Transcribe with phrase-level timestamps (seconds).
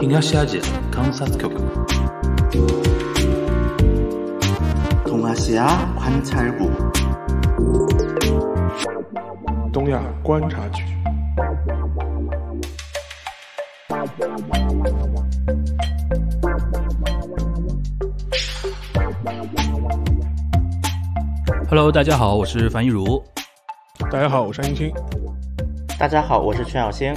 [0.00, 1.54] 東アジア観察局
[5.04, 6.70] 동아시아 관찰국
[9.72, 10.82] 东亚观察局。
[21.68, 23.22] Hello，大家好，我是樊一茹，
[24.10, 24.92] 大家好，我是安青。
[25.98, 27.14] 大家好，我是全小星。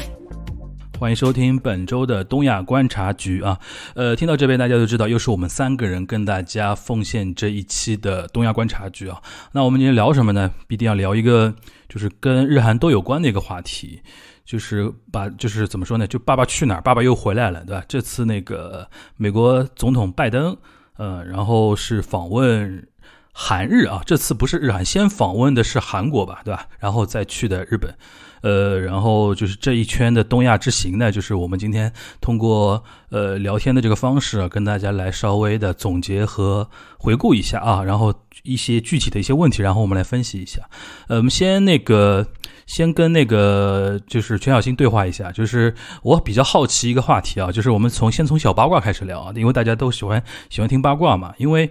[1.01, 3.59] 欢迎收听本周的东亚观察局啊。
[3.95, 9.19] 呃，听到这边大家都知道，又是我们三个人跟大家奉献这一期的东亚观察局啊。
[9.53, 10.53] 那我们今天聊什么呢？
[10.69, 11.55] 必定要聊一个
[11.89, 14.03] 就是跟日韩都有关的一个话题，
[14.45, 16.07] 就是把就是怎么说呢？
[16.07, 17.83] 就爸爸去哪儿，爸爸又回来了，对吧？
[17.89, 18.87] 这次那个
[19.17, 20.55] 美国总统拜登，
[20.99, 22.87] 呃，然后是访问。
[23.33, 26.67] 韩日啊，这次不是日韩，先访问的是韩国吧，对吧？
[26.81, 27.95] 然后再去的日本，
[28.43, 40.63] 呃，然后就是这一圈的东亚之行呢，就是我们今天通过呃聊天的这个方式啊，跟大家来稍微的总结和回顾一下啊，然后一些具体的一些问题，然后我们来分析一下。
[41.09, 42.27] 呃，我们先那个
[42.67, 51.71] 先跟那个就是全小新对话一下，就是我比较好奇一个话题啊，就是我们从先从小八卦开始聊啊，因为大家都喜欢喜欢听八卦嘛，因为。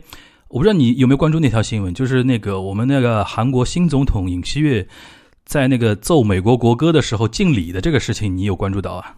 [0.51, 4.87] 我不知道你有没有关注那条新闻，就是那个我们那个韩国新总统尹锡悦
[5.49, 9.15] 在那个奏美国国歌的时候敬礼的这个事情，你有关注到啊？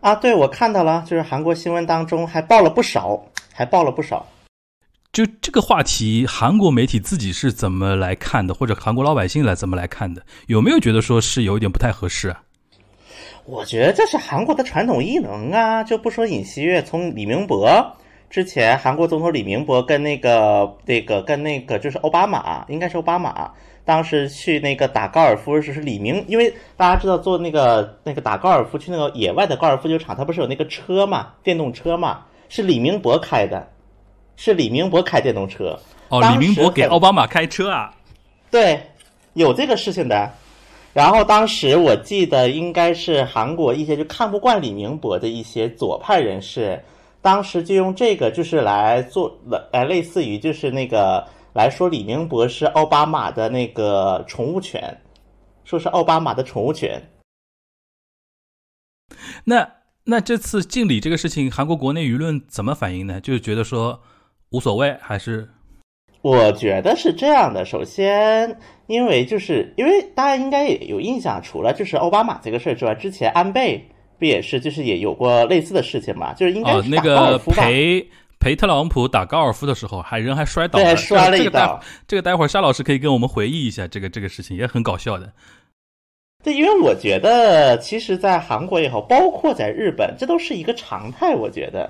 [0.00, 3.24] 啊，对，我看到了，就是韩国新闻当中还报了不少，
[3.54, 4.26] 还报了不少。
[5.12, 10.20] 就这个话题，韩国媒体自己是怎么来看的，或者韩国老百姓来怎么来看的？
[10.48, 12.42] 有没有觉得说是有一点不太合适啊？
[13.44, 17.96] 我觉得这是韩国的传统异能啊，就不说尹锡悦，从李明博。
[18.28, 23.52] 之前韩国总统李明博跟那个那个跟那个就是奥巴马，应该是奥巴马，
[23.84, 33.68] 当时去那个打高尔夫时是李明，因为大家知道做那个那个打高尔夫去那个野外的高尔夫球场，他不是有那个车嘛，电动车嘛，是李明博开的，
[34.36, 35.78] 是李明博开电动车。
[36.08, 37.92] 哦，李明博给奥巴马开车啊？
[38.50, 38.80] 对，
[39.34, 40.30] 有这个事情的。
[40.92, 46.80] 然后当时我记得应该是韩国一些就看不惯李明博的一些左派人士。
[47.22, 49.32] 当时就用这个，就是来做，
[49.72, 51.24] 来类似于就是那个
[51.54, 55.02] 来说李明博是奥巴马的那个宠物犬，
[55.64, 57.10] 说是奥巴马的宠物犬。
[59.44, 59.70] 那
[60.04, 63.20] 那这次敬礼这个事情，韩国国内舆论怎么反应呢？
[63.20, 64.00] 就是觉得说
[64.50, 65.50] 无所谓，还是？
[66.22, 67.64] 我觉得是这样的。
[67.64, 73.88] 首先，因为就是因为大家应该也有印象，除了就是奥巴马这个事儿之外，之前安倍。
[74.18, 76.32] 不也是，就是也有过类似的事情嘛？
[76.32, 78.08] 就是应该那个陪
[78.42, 81.80] 陪特朗普打高尔夫的时候，还人还摔倒了，摔了一倒。
[82.08, 85.32] 这个待会儿沙老师可以跟我们回忆一下这个这个事情，也很搞笑的。
[86.42, 91.36] 对，因为我觉得，其实，在韩国也好，包括在日本，这都是一个常态。
[91.36, 91.88] 我觉得，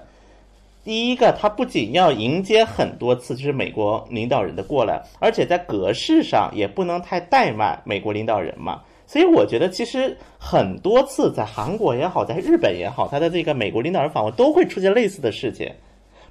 [0.85, 8.83] 第一个，他不仅要迎接很多次就是美国领导人的过来，而且在格式上也不能太怠慢美国领导人嘛。
[9.07, 15.73] 所以我觉得，其实很多次在韩国也好，在日本也好，他的这个美国领导人访问都会出现类似的事情，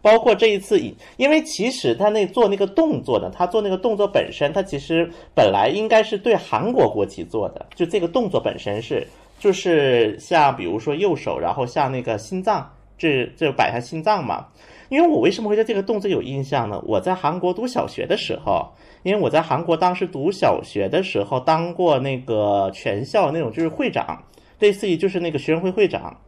[0.01, 0.79] 包括这一次，
[1.17, 9.07] 因为其实他那做那个动作呢，他做那个动作本身，他其实本来应该是对韩国国旗做的，就这个动作本身是，
[9.39, 12.67] 就是像比如说右手，然后像那个心脏，
[12.97, 14.47] 这这摆下心脏嘛。
[14.89, 16.81] 因为我为什么会对这个动作有印象呢？
[16.85, 18.67] 我在韩国读小学的时候，
[19.03, 24.21] 因为我在韩国当时读小学的时候当过那个全校那种就是会长，
[24.59, 26.19] 类似于就是那个学生会会长。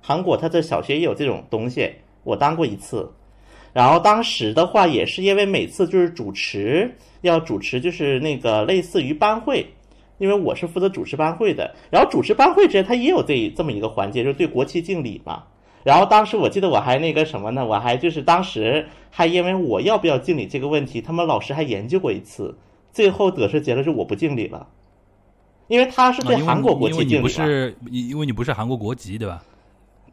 [0.00, 3.12] 韩国他的小学也有这种东西，我当过一次。
[3.76, 9.66] 然后当时的话也是因为每次就是主持要主持就是那个类似于班会，
[10.16, 11.74] 因为我是负责主持班会的。
[11.90, 15.42] 然后主持班会之前他也有这这么一个环节，就是对国旗敬礼嘛。
[15.84, 17.66] 然后当时我记得我还那个什么呢？
[17.66, 22.56] 我还就是当时还因为我要不要敬礼这个问题，他们老师还研究过一次，
[22.94, 24.66] 最后得出结论是我不敬礼了，
[25.68, 29.42] 因为他是对韩国国旗敬礼因为你不是因为你不是韩国国籍对吧？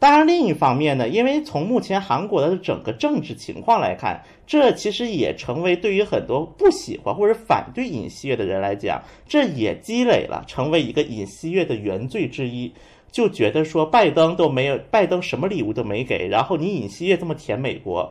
[0.00, 12.72] 当然，另一方面呢，因为从目前韩国的整个政治情况来看，这其实也成为对于很多不喜欢或者反对尹锡悦的人来讲，这也积累了成为一个尹锡悦的原罪之一。
[13.12, 18.10] 就觉得说拜登都没有，拜登什么礼物都没给，然后你尹锡悦这么舔美国，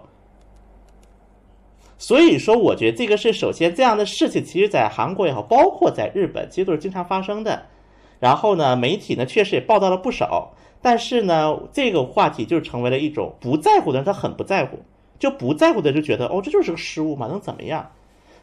[1.98, 7.66] 所以说我觉得这个是首先这样的事情，其实在韩国也好，包括在日本，其实都是经常发生的。
[8.20, 14.80] 然后呢，媒体呢确实也报道了不少，但是呢，这个话题就成为了一种不在乎的人，他很不在乎，
[15.20, 17.92] 就不在乎的就觉得哦，这就是个失误嘛，能怎么样？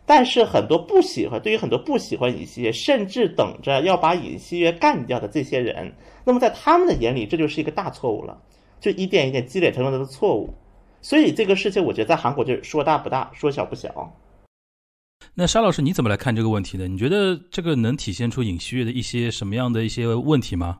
[0.04, 5.92] 但是很多不喜欢，对于很多不喜欢尹锡悦，甚至等着要把尹锡悦干掉的这些人。
[6.24, 8.38] 那么在他们的眼里，这就是一个大错误了，
[8.80, 10.54] 就一点一点积累成了他的错误。
[11.02, 14.12] 所以这个事情，我觉得在韩国就是说大不大，说小不小。
[15.34, 16.86] 那沙老师你怎么来看这个问题呢？
[16.86, 20.78] 你觉得这个能体现出尹锡悦的一些什么样的一些问题吗？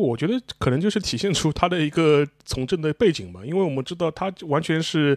[0.00, 5.16] 我觉得可能就是体现出他的一个从政的背景吧，因为我们知道他完全是，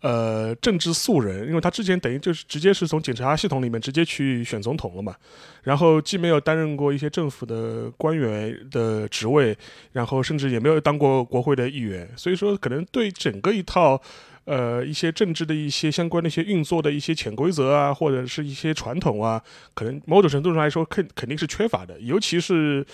[0.00, 5.16] 呃，政治素人，因为他之前等于就是直接是从警察系统里面直接去选总统了嘛，
[5.64, 9.56] 然后既没有担任过一些政府的官员的职位，
[9.92, 14.00] 然后甚至也没有当过国会的议员，所以说可能对整个一套，
[14.44, 19.42] 呃，一些政治的一些相关的一些运作的一些潜规则啊，或者是一些传统啊，
[19.74, 22.86] 可能某种程度上来说肯肯定是缺乏的，尤其是。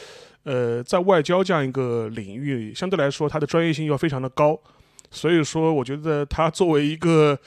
[0.44, 4.58] 呃，在外交这样一个领域，相对来说，他的专业性要非常的高，
[5.10, 7.38] 所以说，我觉得他作为一个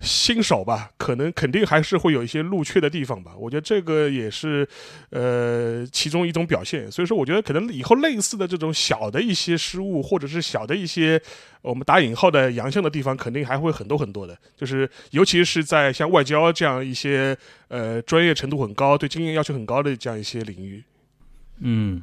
[0.00, 3.32] 新手吧，可能肯定还是会有一些路缺的地方吧。
[3.38, 4.66] 我觉得这个也是，
[5.10, 6.90] 呃，其中一种表现。
[6.90, 11.20] 所以说，我觉得可能以后类似的这种小的一些失误，或者是小的一些
[11.60, 14.36] 我们打引号的洋相的地方，肯定还会很多很多的。
[14.56, 17.36] 就是尤其是在像外交这样一些
[17.68, 20.82] 呃专业程度很高、对经验要求很高的这样一些领域。
[21.60, 22.02] 嗯，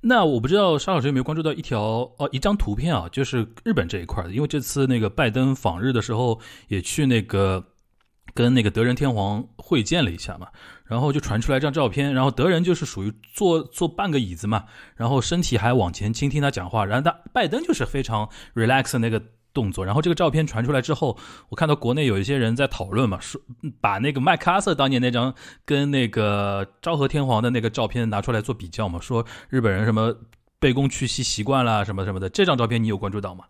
[0.00, 1.80] 那我不知道沙老师有没有关注到一条
[2.18, 7.64] 哦一张图片啊，就是日本这一块的，因为这次那个拜登访日的时候也去那个
[8.34, 10.48] 跟那个德仁天皇会见了一下嘛，
[10.84, 14.64] 然后就传出来一张照片，然后德仁就是属于坐坐半个椅子嘛，
[14.96, 19.22] 然后身体还往前倾听他讲话，然后他拜登就是非常 relax 那个。
[19.56, 21.16] 动作，然后这个照片传出来之后，
[21.48, 23.40] 我看到国内有一些人在讨论嘛，说
[23.80, 30.14] 把那个麦克阿瑟当年那张跟那个昭和天皇的那个照片拿出来做比较嘛，说日本人什么
[30.60, 33.44] 卑躬屈膝习惯了什么什么的，这张照片你有关注到吗？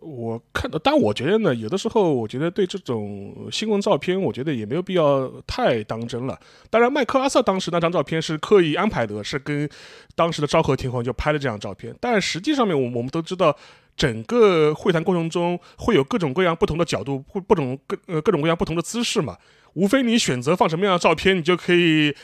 [0.00, 6.36] 我看到，但我觉得呢，有的时候我觉得对这种新闻照片，我觉得也没有必要太当真了。
[6.70, 9.68] 当然，麦克阿瑟当时那张照片是刻意安排的，是跟
[10.16, 13.56] 当时的昭和天皇就拍了这张照片，但实际上面我我们都知道。
[13.96, 19.36] 整个会谈过程中会有各种各样不同的角度，不不种各呃各种各样不同的姿势嘛。
[19.74, 22.14] 无非你选择放什么样的照片，你就可以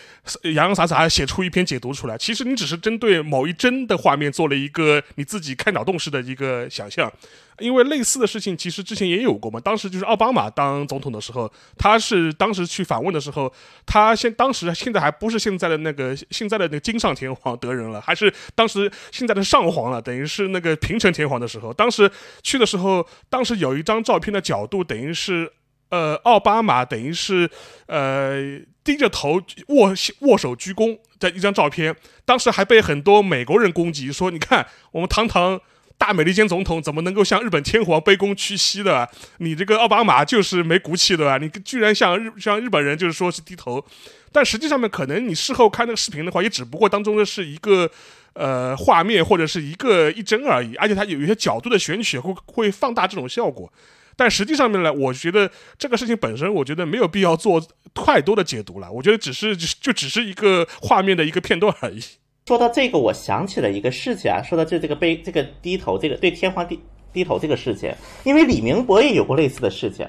[0.42, 2.16] 洋洋洒洒写出一篇解读出来。
[2.18, 7.12] 其实你只是针对某一帧的画面做了一个你自己开脑洞式的一个想象。
[7.58, 9.58] 因为类似的事情其实之前也有过嘛。
[9.58, 13.52] 当时就是奥巴马当总统的时候，他是当时去访问的时候，
[13.84, 21.74] 他现当时现在还不是现在的那个现在的那个金上天皇德仁了，还是当时现在的上皇了，等于是那个平成天皇的时候。
[21.74, 22.08] 当时
[22.44, 25.50] 去的时候，当时有一张照片的角度，等于是。
[25.90, 27.48] 呃，奥巴马等于是
[27.86, 31.94] 呃低着头握握手鞠躬的一张照片，
[32.24, 35.60] 当时还被很多美国人攻击，说你看我们堂堂
[35.96, 39.08] 大美利坚总统怎么能够向日本天皇卑躬屈膝的？
[39.38, 41.38] 你这个奥巴马就是没骨气的？
[41.38, 43.84] 你居然向日向日本人就是说是低头，
[44.30, 47.90] 但实际上面可能你事后看那个视频的话，也只不过当中的是一个
[48.34, 53.72] 呃画面或者是一个一帧而已，而且它有一些角度的选取会会放大这种效果。
[54.18, 55.48] 但实际上面呢，我觉得
[55.78, 57.62] 这个事情本身，我觉得没有必要做
[57.94, 58.90] 太多的解读了。
[58.90, 62.02] 我觉得只是就只是一个画面的一个片段而已。
[62.48, 66.80] 说到这个，我想起了一个事情啊，说到这这个背这个低头这个对天皇低
[67.12, 67.94] 低头这个事情，
[68.24, 70.04] 因为李明博也有过类似的事情。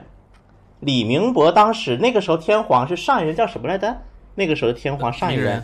[0.79, 3.95] 李明博当时那个时候天皇是上一任叫什么来着？
[4.33, 5.63] 那个时候的天皇上一任，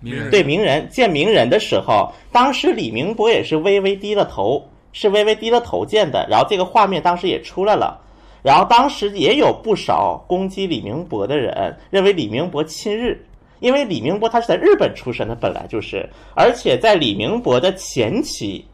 [0.00, 4.68] 名人对名人见名人的时候，当时李明博也是微微低了头。
[4.98, 8.00] 是微微低了头见的，然后这个画面当时也出来了，
[8.42, 13.22] 然后当时也有不少攻击李明博的人，认为李明博亲日，
[13.60, 18.64] 因为李明博他是在日本出生的，本来就是，而且在李明博的前期，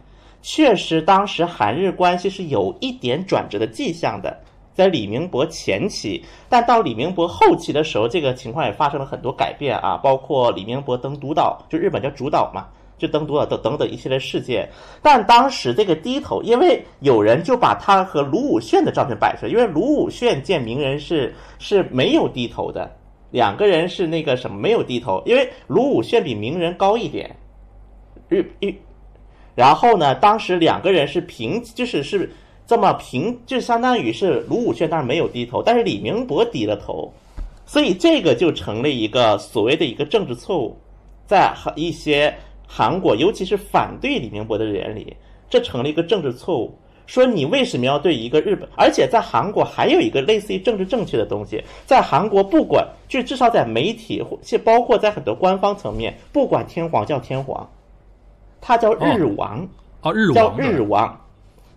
[0.43, 4.39] 确实当时韩日关系是有一点转折的迹象的，
[4.73, 12.69] 在李明博前期，但到李明博后期的时候，这个情况也发生了很多改变啊，包括李明博登独岛，就日本叫主岛嘛。
[12.99, 14.69] 就登多了等等等一系列事件，
[15.03, 22.91] 但当时这个低头，因为有人就把他和卢武铉的照片摆出来，因为卢武铉见名人是是没有低头的，
[23.31, 27.35] 两个人是那个什么没有低头，因为卢武铉比名人高一点，
[28.29, 28.73] 日日
[29.55, 32.31] 然后呢，当时两个人是平，就是是
[32.67, 37.13] 这么平，就相当于是卢武铉当然没有低头，但是李明博低了头，
[37.67, 40.77] 所以这个就成了一个所谓的一个政治错误，
[41.27, 42.35] 在一些
[42.75, 45.15] 韩国，尤其是反对李明博的人里，
[45.51, 46.75] 这成了一个政治错误。
[47.07, 48.67] 说你为什么要对一个日本？
[48.75, 57.69] 而且在韩国还有一个类似于政治正确的东西，在韩国不管就至少在媒体，或包括在很多官方层面，不管天皇叫天皇，
[58.59, 59.69] 他叫日王
[60.01, 61.21] 哦，日王叫日王。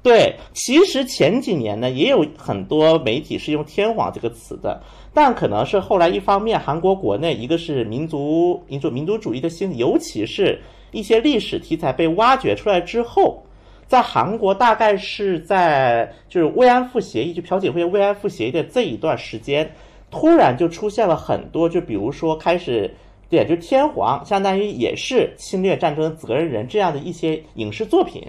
[0.01, 4.79] 对，其实前几年呢，也有很多媒体是用天皇这个词的，
[5.13, 10.61] 但可能是后来一方面韩国国内一个是民族民族民族主义的兴起，尤其是
[10.95, 13.41] 一些历史题材被挖掘出来之后。
[13.87, 19.71] 在韩国，大概是在就是慰安妇协议，就朴槿惠慰安妇协议的这一段时间，
[20.09, 22.91] 突然就出现了很多，就比如说开始，
[23.29, 28.23] 对，就天皇相当于也是侵略战争责任人这样的一些影视作品，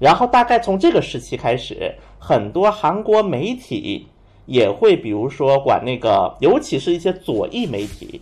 [0.00, 4.08] 然后大概从这个时期开始，很多韩国媒体
[4.46, 8.20] 也会，比如说管那个，尤其是一些左翼媒体。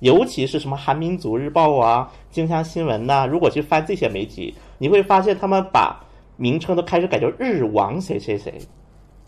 [0.00, 6.00] 尤其是什么韩民族日报啊、京香新闻呐，如果去翻这些媒体，你会发现他们把
[6.36, 8.54] 名称都开始改叫日王谁谁谁，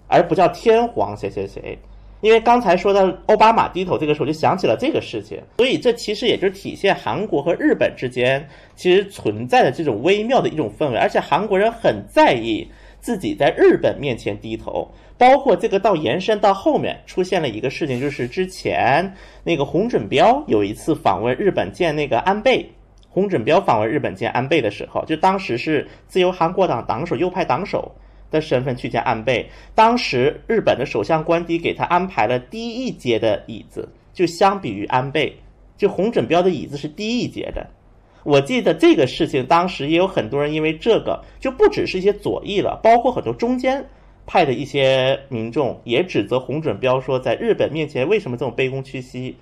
[0.08, 1.78] 而不叫天皇谁谁谁。
[2.22, 12.66] 因为刚才说到奥巴马低头这个时候，就想起了这个事情，所以这其实也就体现韩国和日本之间其实存在的这种微妙的一种氛围，而且韩国人很在意
[13.00, 14.88] 自己在日本面前低头。
[15.22, 19.14] 包括这个到延伸到后面出现了一个事情，就是之前
[19.44, 22.68] 那个洪准标有一次访问日本见那个安倍，
[23.08, 27.94] 洪准标访问日本见安倍的时候，就当时是自由韩国党党首右派党首
[28.32, 35.32] 的身份去见安倍，当时日本的首相官邸给他安排了低一阶的椅子，就相比于安倍，
[35.76, 37.64] 就洪准标的椅子是低一阶的。
[38.24, 43.86] 我记得这个事情当时也有很多人因为这个，就不只是一些左翼了，包括很多中间。
[44.26, 49.36] 派的一些民众也指责洪准彪说，在日本面前为什么这么卑躬屈膝？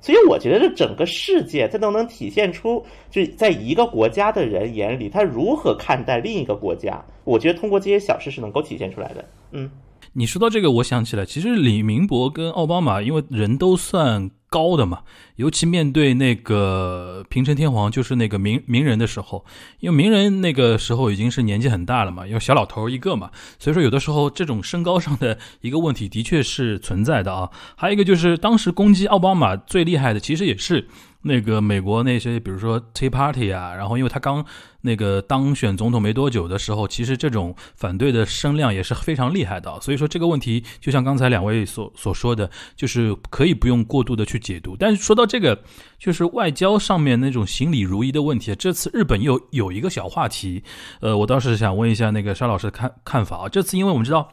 [0.00, 7.04] 所以我觉得这整个世界，它都能体现出，就在一个国家的人眼里，他如何看待另一个国家。
[7.22, 9.24] 我觉得通过这些小事是能够体现出来的。
[9.52, 9.70] 嗯，
[10.12, 14.30] 你说到这个，我想起来，其实李明博跟奥巴马，因为人都算。
[14.52, 15.00] 高的嘛，
[15.36, 19.46] 尤其面对那个平成天皇，就是那个名名人的时候，
[19.80, 27.48] 因为名人那个时候已经是年纪很大了嘛，因为小老头一个嘛，所以说有的时候这种身高上的一个问题的确是存在的啊。
[27.76, 30.88] 还有一个就是当时攻击奥巴马最厉害的，其实也是。
[31.24, 34.44] 那个美国那些，比如说 Tea Party 啊，然后因为他刚
[34.80, 39.80] 那个当选总统没多久的时候，其实这种反对的声量也是非常厉害的。
[39.80, 44.76] 所以说这个问题，就像刚才两位所所说的，就是可以不用过度的去解读。
[44.76, 45.62] 但是说到这个，
[45.98, 50.62] 就是外交上面那种行礼如仪的问题，这次日本又有一个小话题，
[51.00, 53.48] 呃，我倒是想问一下那个沙老师看看法啊。
[53.48, 54.28] 这次因为我们知道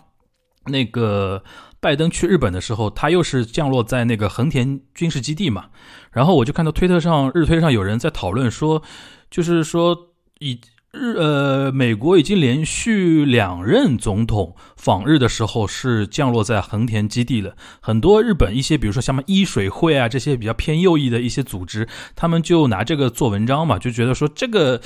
[0.66, 1.44] 那个。
[1.82, 5.68] 拜登去日本的时候，他又是降落在那个横田军事基地嘛，
[6.12, 8.84] 然后我就看到推特上日推上有人在讨论说，
[9.32, 9.98] 就是说
[10.40, 10.60] 以
[10.92, 24.82] 日呃美国已经连续两任总统访日的时候是降落在横田基地了，很多日本一些比如说像么医水会啊这些比较偏右翼的一些组织，他们就拿这个做文章嘛，就觉得说这个。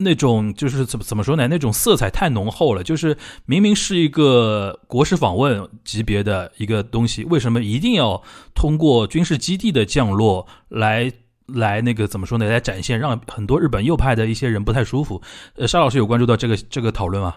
[0.00, 1.48] 那种就是怎么怎么说呢？
[1.48, 2.84] 那种色彩太浓厚了。
[2.84, 3.16] 就是
[3.46, 8.22] 明明是一个国事访问级别的一个东西，为什么一定要
[8.54, 11.10] 通过军事基地的降落来
[11.54, 12.48] 来那个怎么说呢？
[12.48, 15.20] 来展现，让很多日本右派的一些人不太舒服。
[15.56, 17.36] 呃，沙老师有关注到这个这个讨论吗？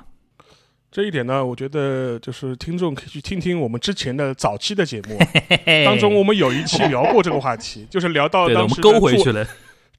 [0.92, 5.18] 这一点呢，我觉得就是听众可以去听听我们之前的早期的节目
[5.86, 9.48] 当中，我们有一期聊过这个话题， 就是聊到当时勾回去了。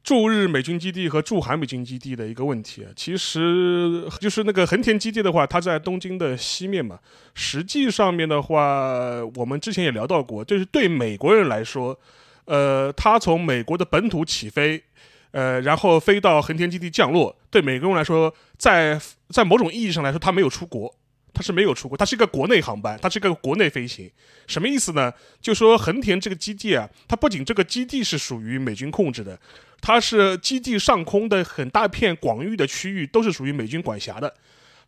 [0.04, 6.98] 驻日美军基地和驻韩美军基地的一个问题啊，其实就是那个横田基地的话，它在东京的西面嘛。
[7.34, 11.98] 实际上面的话，我们之前也聊到过，就是对美国人来说，
[12.44, 14.82] 呃，他从美国的本土起飞，
[15.30, 20.94] 呃，然后飞到横田基地降落，对美国人来说，在在某种意义上来说，他没有出国。
[21.34, 24.10] 它是没有出国，它是一个国内航班，它是一个国内飞行，
[24.46, 25.10] 什么意思呢？
[25.40, 29.40] 就说横田这个基地啊，它不仅这个基地是属于美军控制的，
[29.80, 34.34] 它是基地上空的很大片广域的区域都是属于美军管辖的，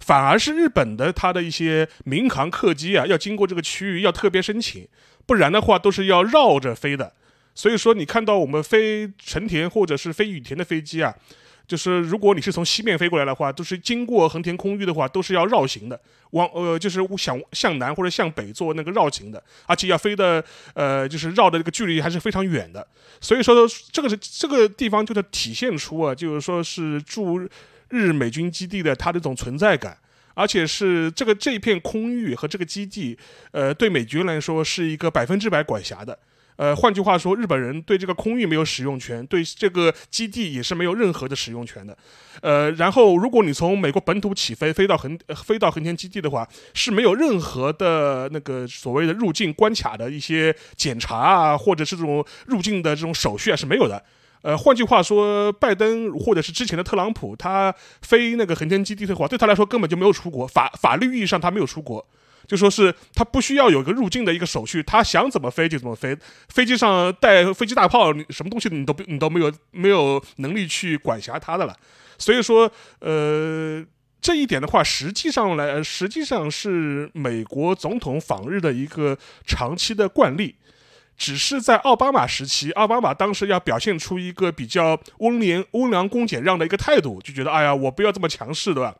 [0.00, 4.86] 反而是日本的它的一些民航客机啊，要经过这个区域要特别申请，
[5.24, 7.14] 不然的话都是要绕着飞的。
[7.54, 11.14] 所以说你看到我们飞成田或者是飞羽田的飞机啊。
[11.66, 15.98] 就是如果你是从西面飞过来的话，都是经过横田空域的话，都是要绕行的，
[16.32, 20.44] 往呃就是想向南或者向北做那个绕行的，而且要飞的
[20.74, 22.86] 呃就是绕的这个距离还是非常远的。
[23.18, 23.54] 所以说
[23.90, 27.40] 这个是这个地方就是体现出啊，就是说是驻
[27.88, 29.96] 日美军基地的它这种存在感。
[30.34, 33.16] 而且是这个这片空域和这个基地，
[33.52, 36.18] 呃，对美军来说是一个百分之百管辖的。
[36.56, 41.96] 呃，换句话说，日本人对这个空域没有使用权，对这个基地也是没有任何的使用权的。
[42.40, 54.04] 呃，然后如果你从美国本土起飞，飞到横飞到横田基地的话，是没有任何的那个所谓的入境关卡的一些检查啊，或者是这种入境的这种手续啊是没有的。
[54.42, 62.06] 呃，换句话说，拜登或者是之前的特朗普，他飞那个横田基地的话，对他来说根本就没有出国，法法律意义上他没有出国。
[62.46, 66.16] 就说是他不需要有个入境的一个手续，他想怎么飞就怎么飞。
[66.48, 71.76] 飞机上带飞机大炮，你什么东西你都你都没有没有能力去管辖他的了。
[72.18, 72.70] 所以说，
[73.00, 73.84] 呃，
[74.20, 80.54] 这一点的话，实际上来实际上是美国总统访日的一个长期的惯例，
[81.16, 88.94] 只是在奥巴马时期，奥巴马当时要表现出一个比较温良温良恭俭让的一个态度，就觉得哎呀，我不要这么强势，对吧？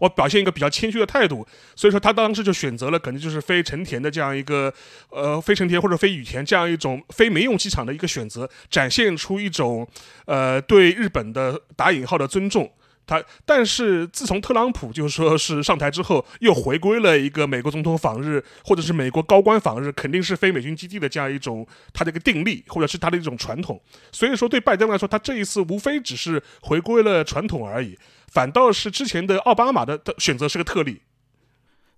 [0.00, 4.72] 我表现一个比较谦虚的态度，所以说他当时就选择了可能就是飞成田的这样一个，
[5.10, 9.86] 呃，飞成田或者飞羽田这样一种非民用机场的一个选择，展现出一种，
[10.26, 12.70] 呃，对日本的打引号的尊重。
[13.06, 23.78] 他但是自从特朗普就是说是上台之后，又回归了一个美国总统访日或者是美国高官访日肯定是非美军基地的这样一种他的一个定力，或者是他的一种传统。
[24.10, 27.94] 所以说对拜登来说，他这一次无非只是回归了传统而已。
[28.34, 31.02] 反倒是之前的奥巴马的选择是个特例。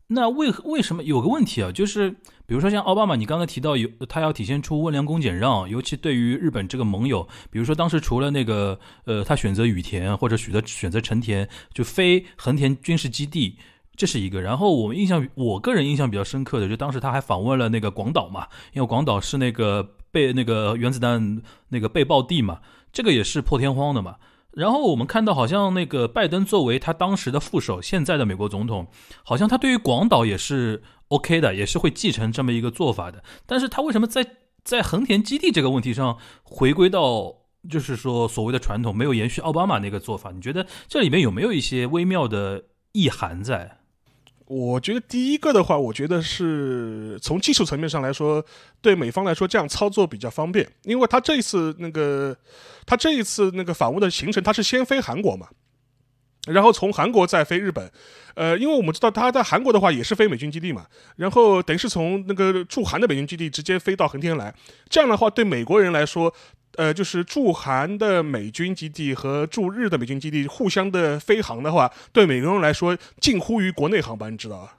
[0.08, 1.72] 那为为什么有个问题啊？
[1.72, 2.10] 就是
[2.46, 13.56] 比如说像奥巴马，你刚才提到有他要体现出温良恭俭让，尤其对于日本这个盟友，比如说当时除了那个呃，他选择羽田或者选择选择成田，就飞横田军事基地，
[13.96, 14.42] 这是一个。
[14.42, 22.60] 然后我们印象，我个人印象比较深刻的，就当时他还访问了那个广岛嘛，因为广岛是那个被那个原子弹那个被爆地嘛，
[22.92, 24.16] 这个也是破天荒的嘛。
[24.56, 28.86] 然后我们看到，好像那个拜登作为他当时的副手，现在的美国总统，
[29.22, 33.23] 好像他对于广岛也是 OK 的，也是会继承这么一个做法的。
[33.45, 34.26] 但是他为什么在
[34.64, 37.34] 在横田基地这个问题上回归到
[37.69, 40.32] 就是说所谓的传统，没有延续奥巴马那个做法？
[40.32, 43.80] 你觉得这里面有没有一些微妙的意涵在？
[44.47, 48.45] 我觉得第一个的话，我觉得是从技术层面上来说，
[48.80, 52.37] 对美方来说这样操作比较方便，因为他这一次那个，
[52.87, 55.49] 他这一次那个访问的行程，他是先飞韩国嘛，
[56.47, 57.91] 然后从韩国再飞日本，
[58.37, 64.54] 呃，因为我们知道他在韩国的话也是飞美军基地嘛，然后等于是从那个驻韩的美军基地直接飞到横天来，
[64.89, 66.32] 这样的话对美国人来说。
[66.76, 74.76] 呃，就是驻韩的美军基地和驻日的美军基地互相的飞航的话，对美国人来说近乎于国内航班，你知道吧？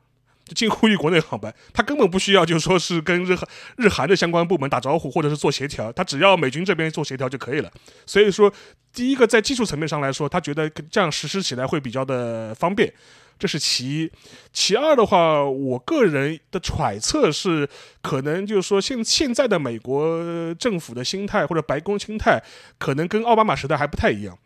[0.55, 7.69] 近乎于国内航班，他根本不需要，就是说是跟日韩日韩的相关部门打招呼，或者是做协调，他只要美军这边做协调就可以了。
[8.05, 8.49] 所以说，
[8.93, 12.93] 第一个在技术层面上来说，他觉得这样实施起来会比较的方便。
[13.39, 14.11] 这是其一，
[14.51, 17.69] 其二的话，我个人的揣测是，
[18.01, 22.41] 可能就是说现现在的美国政府的心态或者白宫心态，
[22.77, 24.37] 可能跟奥巴马时代还不太一样。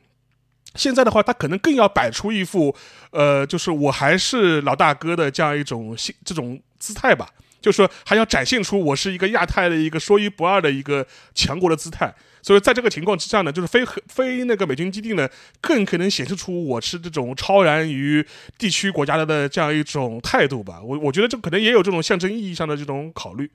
[0.76, 2.76] 现在的话，他可能更要摆出一副，
[3.12, 7.28] 呃，就是我还是老大哥的这样一种心这种姿态吧，
[7.62, 12.14] 就是说还要展现出我是一个亚太的一个说一不二的一个强国的姿态。
[12.42, 15.30] 所以在这个情况之下呢，就是非非那个美军基地呢，
[15.62, 18.26] 更可能显示出我是这种超然于
[18.58, 20.82] 地区国家的的这样一种态度吧。
[20.82, 23.52] 我我觉得这可能也有这种象征意义上的这种考虑。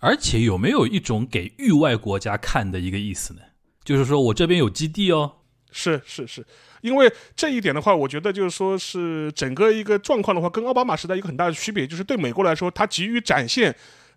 [0.00, 3.40] 而且有没有一种给域外国家看的一个意思呢？
[3.84, 5.34] 就是说我这边有基地哦。
[5.70, 6.44] 是是是，
[6.80, 13.74] 因为这一点的话，我觉得就是说是整个一个状况的话，跟奥巴马时代一个很大的区别，就是对美国来说，它急于展现。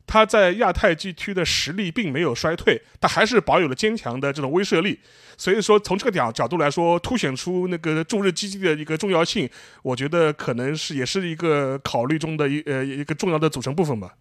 [0.07, 4.99] 他在亚太地区的实力并没有衰退，他还是保有了坚强的这种威慑力。
[5.37, 9.49] 所以说，从这个角角度来说，凸显出那个驻日基地的一个重要性，
[9.83, 14.13] 我觉得可能是也是一个考虑中的一呃一个重要的组成部分吧。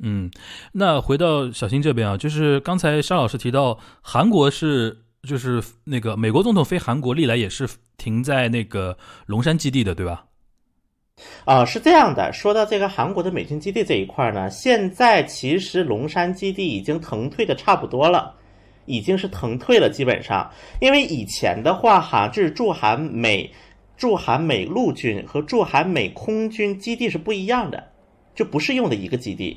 [0.00, 0.30] 嗯，
[0.72, 7.66] 那回到小新这边啊，就是刚才沙老师提到，韩国是就是那个美国总统飞韩国，历来也是
[7.96, 10.26] 停在那个龙山基地的，对吧？
[11.46, 12.32] 啊，是这样的。
[12.32, 18.34] 说到这个韩国的美军基地这一块呢，现在其实龙山基地已经腾退的差不多了，
[18.84, 20.50] 已经是腾退了，基本上。
[20.80, 23.48] 因为以前的话，哈，这是驻韩美
[23.96, 27.82] 驻韩美陆军和驻韩美空军基地是不一样的，
[28.34, 29.56] 就不是用的一个基地。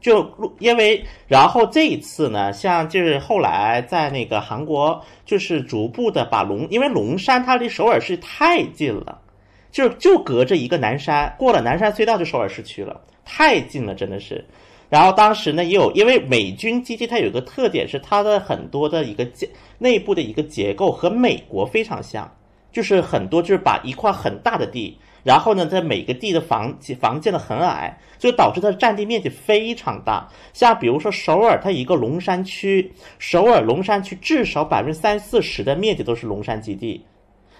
[0.00, 9.20] 就因为然后这一次呢，像就是后来在那个韩国，就是逐步的把龙，因为龙山它离首尔市太近了。
[9.70, 14.44] 就就隔着一个南山，过了南山隧道就首尔市区了，太近了，真的是。
[14.88, 22.30] 然后当时呢，也有因为美军基地它有一个特点是它的很多的一个结内部的一个结构和美国非常像，
[22.72, 30.26] 就是很多就是把一块很大的地，然后呢，在每个地的房房建的很矮，就导致它的占地面积非常大。
[30.54, 37.04] 像比如说首尔，它一个龙山区，首尔龙山区至少百分之三四十的面积都是龙山基地。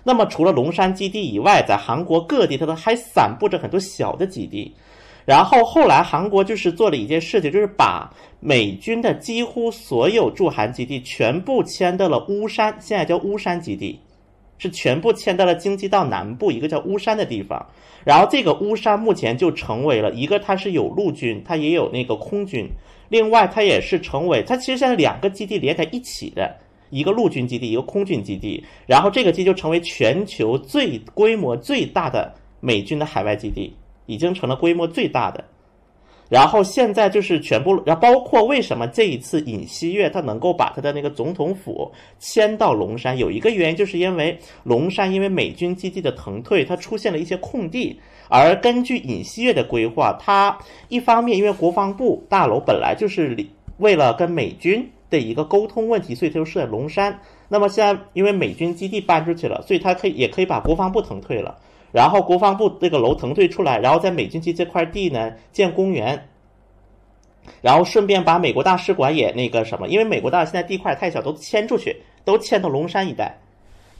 [0.09, 4.75] 那么除了龙山基地以外，在韩国各地它都还散布着很多小的基地。
[5.27, 14.01] 然后后来韩国就是做了一件事情，就是把美军的几乎所有驻韩基地全部迁到了乌山，现在叫乌山基地，
[14.57, 17.67] 是全部迁到了京畿道南部一个叫乌山的地方。
[18.03, 22.67] 然后这个乌山目前就成为了一个，它是有陆军，它也有那个空军，
[23.11, 26.57] 另外它也是成为它其实现在两个基地连在一起的
[26.91, 28.65] 一个陆军基地，一个空军基地。
[28.87, 33.75] 然后这个基地就成为全球最规模最大的美军的海外基地。
[34.11, 35.45] 已经成了规模最大的，
[36.31, 53.37] 然后现在就是全部，然后包括为什么这一次尹锡悦他能够把他的那个总统府迁到龙山，有一个原因就是因为龙山因为美军基地的腾退，它出现了一些空地，而根据尹锡悦的规划，他一方面因为国防部大楼本来就是
[53.77, 57.19] 为了跟美军的一个沟通问题，所以他就设在龙山。
[57.49, 61.59] 那么现在因为美军基地搬出去了，所以他可以也可以把国防部腾退了。
[61.91, 66.29] 然后国防部这个楼腾退出来，然后在美军基这块地呢建公园，
[67.63, 73.39] 然后顺便把美国大使馆也那个什么，因为美国大使现在地块太小，都迁出去，都迁到龙山一带。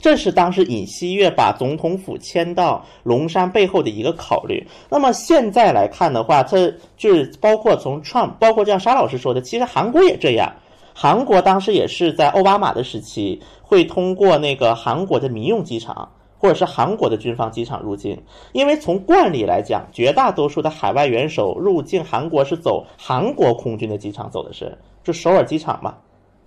[0.01, 4.65] 这是当时尹锡悦把总统府迁到龙山背后的一个考虑。
[4.91, 6.57] 那么现在来看的话，他
[6.97, 10.53] 就是包括从创，包括像沙老师说的，其实韩国也这样。
[11.01, 16.09] 韩国当时也是在奥巴马的时期，会通过那个韩国的民用机场。
[16.41, 18.17] 或者是韩国的军方机场入境，
[18.53, 25.97] 因为从惯例来讲，绝大多数的海外元首入境韩国是走韩国空军的机场走的是，就首尔机场嘛，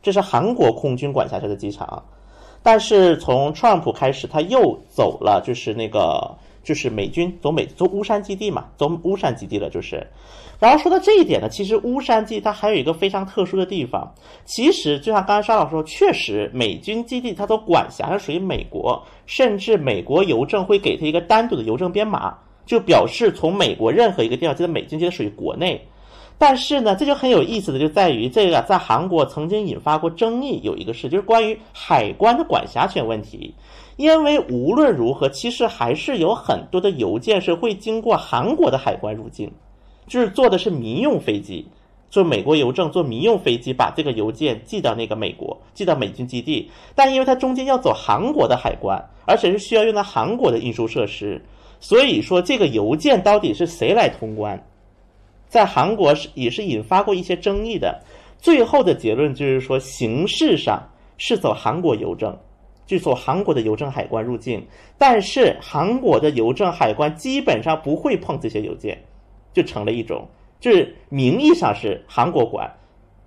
[0.01, 2.01] 这是韩国空军管辖下的机场。
[2.63, 10.05] 但是从 Trump 开始，他又走了，就是那个就是美军走美走乌山基地嘛，走乌山基地了，就是。
[10.59, 14.13] 然后说到这一点呢，其实乌山基地它还有一个非常特殊的地方。
[14.45, 25.81] 其实就像刚才沙老师说，确实美军基地它都管辖，是属于美国，甚至美国邮政会给它一个单独的邮政编码，就表示从美国任何一个地方，这个美军基地属于国内。
[26.37, 33.53] 但是呢，这就很有意思的就在于这个在韩国曾经引发过争议，有一个事就是关于海关的管辖权问题。
[34.01, 39.51] 因为无论如何，其实还是有很多的邮件是会经过韩国的海关入境。
[40.07, 41.67] 就是坐的是民用飞机，
[42.09, 46.69] 坐美国邮政坐民用飞机把这个邮件寄到那个美国，寄到美军基地。
[46.95, 51.39] 但因为它中间要走韩国的海关，而且是需要用到韩国的运输设施，
[51.79, 54.65] 所以说这个邮件到底是谁来通关，
[55.47, 58.01] 在韩国是也是引发过一些争议的。
[58.39, 62.35] 最后的结论就是说，形式上是走韩国邮政，
[62.91, 64.61] 去做韩国的邮政海关入境，
[64.97, 69.01] 但是韩国的邮政海关基本上不会碰这些邮件。
[69.53, 70.27] 就成了一种，
[70.59, 72.69] 就是名义上是韩国管，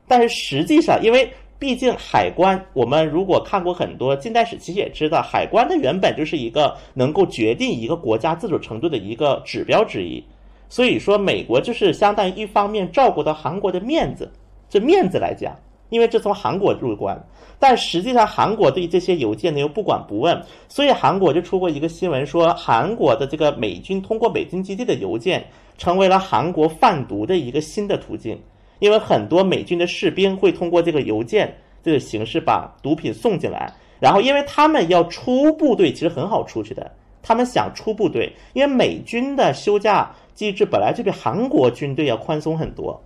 [0.06, 10.22] 但是实际上，因为毕竟海关，我们如果看过很多近代史，其实也知道，海关的原本就是一个能够决定一个国家自主程度的一个指标之一。
[10.68, 14.30] 所以说，美国就是相当于一方面照顾到韩国的面子，
[14.68, 15.54] 这面子来讲，
[15.94, 17.16] 因为这从韩国入关，
[17.58, 25.46] 但实际上韩国对这些邮件呢又不管不问，所以韩国就出过一个新闻说，韩国的这个美军通过美军基地的邮件。
[25.76, 28.40] 成为了韩国贩毒的一个新的途径，
[28.78, 31.52] 因为很多美军的士兵会通过这个邮件
[31.82, 36.88] 这个形式把毒品送进来，然后因为他们要出部队，其实很好出去的，
[37.24, 43.02] 他们想出部队，因为美军的休假机制本来就比韩国军队要宽松很多，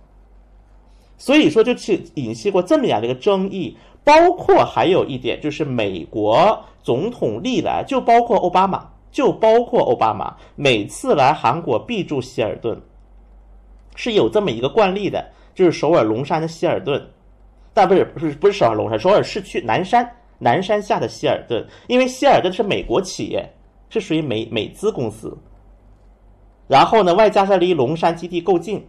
[1.19, 8.89] 所以说就去引起过这么样的一个争议，包括还有一点就是美国总统历来就包括奥巴马。
[9.11, 12.79] 就包括奥巴马每次来韩国必住希尔顿，
[13.95, 17.03] 是有这么一个惯例的，就是首尔龙山的希尔顿，
[17.73, 23.51] 但不是不是不是首尔龙山，首尔市区南山南山下的希尔顿，因为希尔顿是美国企业，
[23.89, 25.35] 是属于美美资公司，
[26.67, 28.85] 然后呢，外加上离龙山基地够近，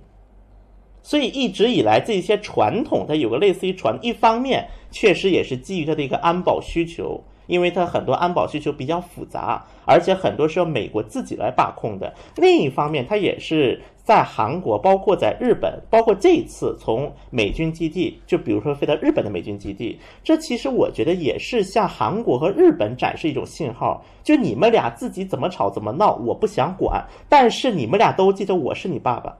[1.02, 7.22] 所以一直以来这些传统它有个类似于传，一方面确实也是基于它的一个安保需求。
[7.46, 12.14] 因为它很多安保需求比较复杂，而且很多是由美国自己来把控的。
[12.36, 29.36] 另一方面，它也是在韩国，包括在日本，包括这一次从美军基地，就比如说飞到日本的美军基地，这其实我觉得也是向韩国和日本展示一种信号，就你们俩自己怎么吵怎么闹，我不想管，但是你们俩都记得我是你爸爸，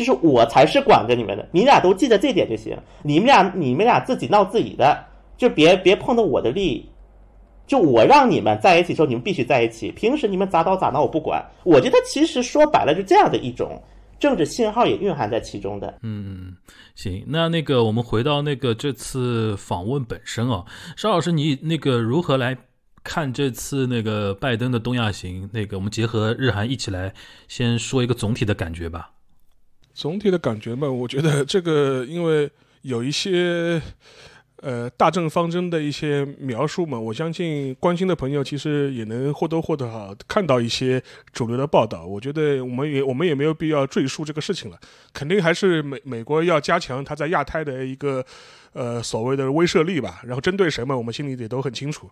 [0.00, 2.74] 就是我才是管着你们的，你俩都记得这点就行。
[3.02, 5.04] 你们俩你们俩自己闹自己的，
[5.36, 6.88] 就别别碰到我的利益。
[7.66, 11.44] 就我让你们在一起时候，你们必须在一起，平时你们咋倒咋闹我不管。
[11.64, 13.78] 我觉得其实说白了就这样的一种
[14.18, 15.98] 政治信号也蕴含在其中的。
[16.02, 16.56] 嗯，
[16.94, 20.64] 行，那那个我们回到那个这次访问本身啊，
[20.96, 22.56] 邵老师，你那个如何来？
[23.02, 27.14] 看这次那个拜登的东亚行，那个我们结合日韩一起来
[27.48, 29.10] 先说一个总体的感觉吧。
[29.94, 32.50] 总体的感觉嘛，我觉得这个因为
[32.82, 33.80] 有一些
[34.56, 42.06] 呃大政方针的一些描述嘛，我相信关心的朋友其实也能或多或少看到一些主流的报道。
[42.06, 44.78] 我觉得我们也我们也没有必要赘述这个事情了，
[45.12, 48.24] 肯定还是美美国要加强它在亚太的一个。
[48.72, 52.08] 呃，所谓的威慑力吧，然后针对谁嘛，我们心里也都很清楚。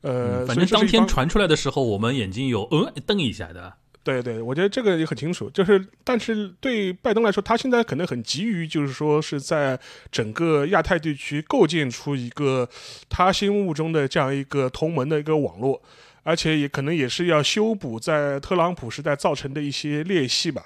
[0.00, 3.74] 呃，反正当天传出来的时候，我们眼睛有嗯瞪一下的。
[4.02, 5.50] 对对，我觉得这个也很清楚。
[5.50, 9.78] 就是，但是对拜登来说，他现在可能很急于，就是说是在
[10.10, 12.66] 整个亚太地区构建出一个
[13.10, 15.82] 他心目中的这样一个同盟的一个网络，
[16.22, 20.64] 而且也可能也是要修补在特朗普时代造成的一些裂隙吧。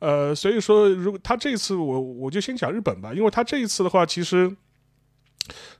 [0.00, 4.54] 呃，所以说，如果他这次，我我就先讲日本吧，因为他这一次的话，其实。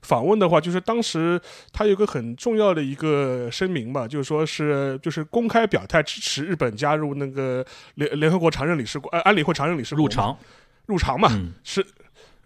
[0.01, 1.39] 访问的话，就是当时
[1.71, 10.37] 他有个很重要的一个声明吧，就是说是就是公开表态支持日本加入那个联联合国常任理事国，呃，安理会常任理事国入常，
[10.85, 11.29] 入常嘛，
[11.63, 11.85] 是，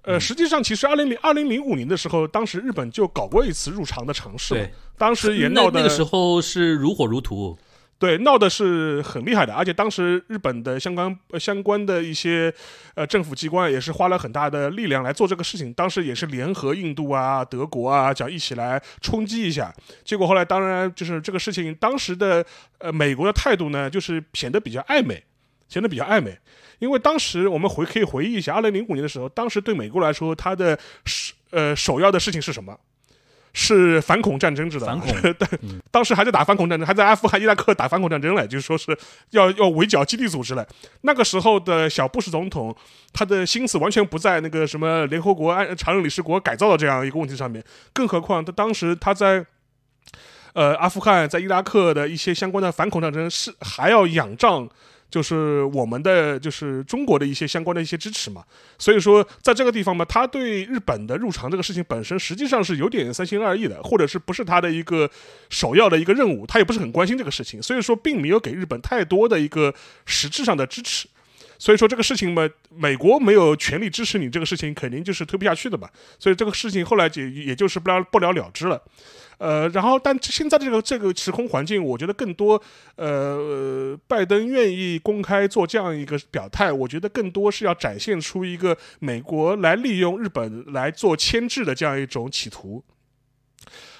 [0.04, 7.58] 呃，实际上其实二零零二零零五年的时候，当时日本就搞过一次入常的尝试，对，当时也闹的那个时候是如火如荼。
[8.02, 12.52] 对，闹的是很厉害的，而且当时日本的相关相关的一些
[12.96, 19.72] 呃政府机关也是花了很大的力量来做这个事情，当时也是联合印度啊、德国啊，讲一起来冲击一下。
[20.04, 22.44] 结果后来当然就是这个事情，当时的
[22.80, 25.24] 呃美国的态度呢，就是显得比较暧昧，
[25.70, 26.36] 显得比较暧昧，
[26.80, 32.76] 因为当时我们回可以回忆一下，二零零五年的时候，当时对美国来说，它的首呃首要的事情是什么？
[33.54, 35.48] 是反恐战争，知道反恐， 对，
[35.92, 38.98] 当时还在打反恐战争，还在阿富汗、伊拉克打反恐战争嘞，就是说是
[39.32, 40.66] 要要围剿基地组织嘞。
[41.02, 42.76] 那个时候的小布什总统，
[43.12, 49.46] 他的心思完全不在那个什么联合国安常任理事国改造的这样一个问题上面，更何况他当时他在，
[50.54, 54.70] 呃，阿富汗、在伊拉克的一些相关的反恐战争是还要仰仗。
[55.12, 58.44] 就是我们的，就是中国的一些相关的一些支持嘛，
[58.80, 65.12] 所以说在这个地方嘛，他对日本的入场这个事情本身实际上是有点三心二意的，或者是不是他的一个
[65.50, 71.10] 首要的一个任务，他也不是很关心这个事情，所以说并没有给日本太多的一个实质上的支持。
[71.60, 75.88] 所以说这个事情嘛，美国没有全力支持你这个事情，肯定就是推不下去的嘛。
[76.18, 78.82] 所以这个事情后来也也就是不了不了了之了。
[79.42, 82.62] 呃，然后但现在这个这个时空环境，我觉得更多，
[82.96, 92.84] 呃，拜登愿意公开做这样一个表态，我觉得更多是要展现出一个美国来利用日本来做牵制的这样一种企图。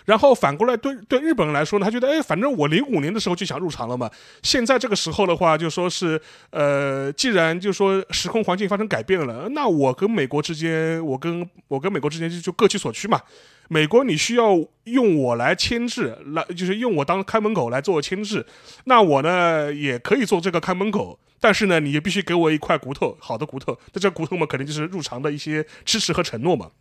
[0.06, 4.10] 然后反过来对对日本人来说呢，他觉得哎，反正我零五年的时候就想入场了嘛，
[4.42, 13.22] 现在这个时候的话，就说是呃，既然就说时空环境发生改变了，那我跟美国之间，我跟我跟美国之间就就各取所需嘛。
[13.70, 18.46] 美国你需要用我来牵制，来就是用我当看门狗来做牵制，
[18.86, 26.72] 那我呢也可以做这个看门狗，但是呢，你也必须给我一块骨头，好的骨头，那这骨头嘛，肯定就是入场的一些支持和承诺嘛。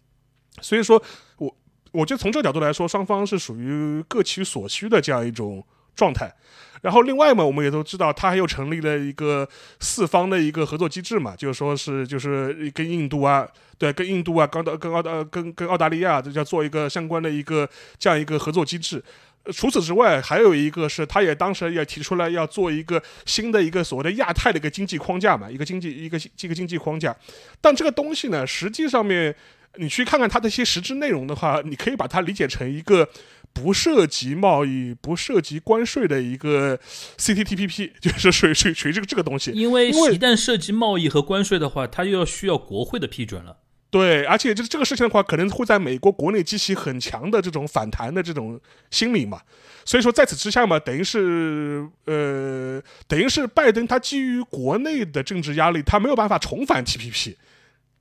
[0.60, 1.00] 所以说
[1.36, 1.54] 我。
[1.92, 5.64] 我觉得从这个角度来说，双方是属于各取所需的这样一种
[5.96, 6.32] 状态。
[6.82, 9.46] 然后另外嘛，我们也都知道，他又成立了一个
[9.80, 19.02] 四方的一个合作机制嘛，就是说是就是跟印度啊，对，跟印度啊，跟跟澳大跟跟澳大利亚，这叫做一个相关的一个这样一个合作机制。
[19.52, 27.14] 除此之外，还有一个是，他也当时也提出来要做一个新的一个所谓的亚太的一个经济框架嘛，一个经济一个这个经济框架。
[27.60, 29.34] 但这个东西呢，实际上面。
[29.76, 33.08] 你去看看它的一些实质内容的话，你可以把它理解成一个
[33.52, 36.78] 不涉及贸易、不涉及关税的一个
[37.18, 39.52] CTTPP， 就是属于属于属于这个这个东西。
[39.52, 43.58] 因为一旦涉及贸易和关税的话，它又要需要国会的批准了。
[43.90, 49.40] 对，而且就是这个事情的话，可能会在美国国内激起很强的这种反弹的这种心理嘛。
[49.84, 57.34] 所以说，在此之下嘛，等于是呃，等于是拜登他基于国内的政治压力，他没有办法重返 TPP，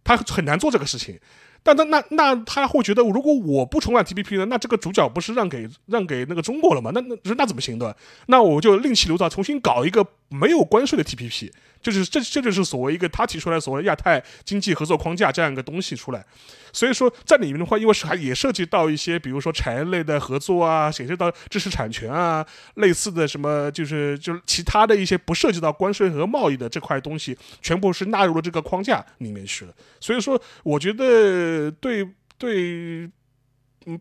[0.03, 1.19] 他很难做这个事情。
[1.61, 4.45] 但他那那他会觉得，如果我不重返 T P P 呢？
[4.45, 6.91] 那这个主角不是让给让给那个中国了吗？
[6.93, 7.95] 那那那怎么行的？
[8.27, 16.25] 那我就另起炉灶，重新搞一个没有关税的 T P P 就是这这就是所谓一个他提出来所谓亚太经济合作框架这样一个东西出来，
[16.73, 29.73] 所以说在里面的话，因为是还也涉及到一些，比如说产业类的合作啊，涉及到知识产权啊，类似的什么，就是就是其他的一些不涉及到关税和贸易的这块东西，全部是纳入了这个框架里面去了。
[29.99, 33.09] 所以说，我觉得对对。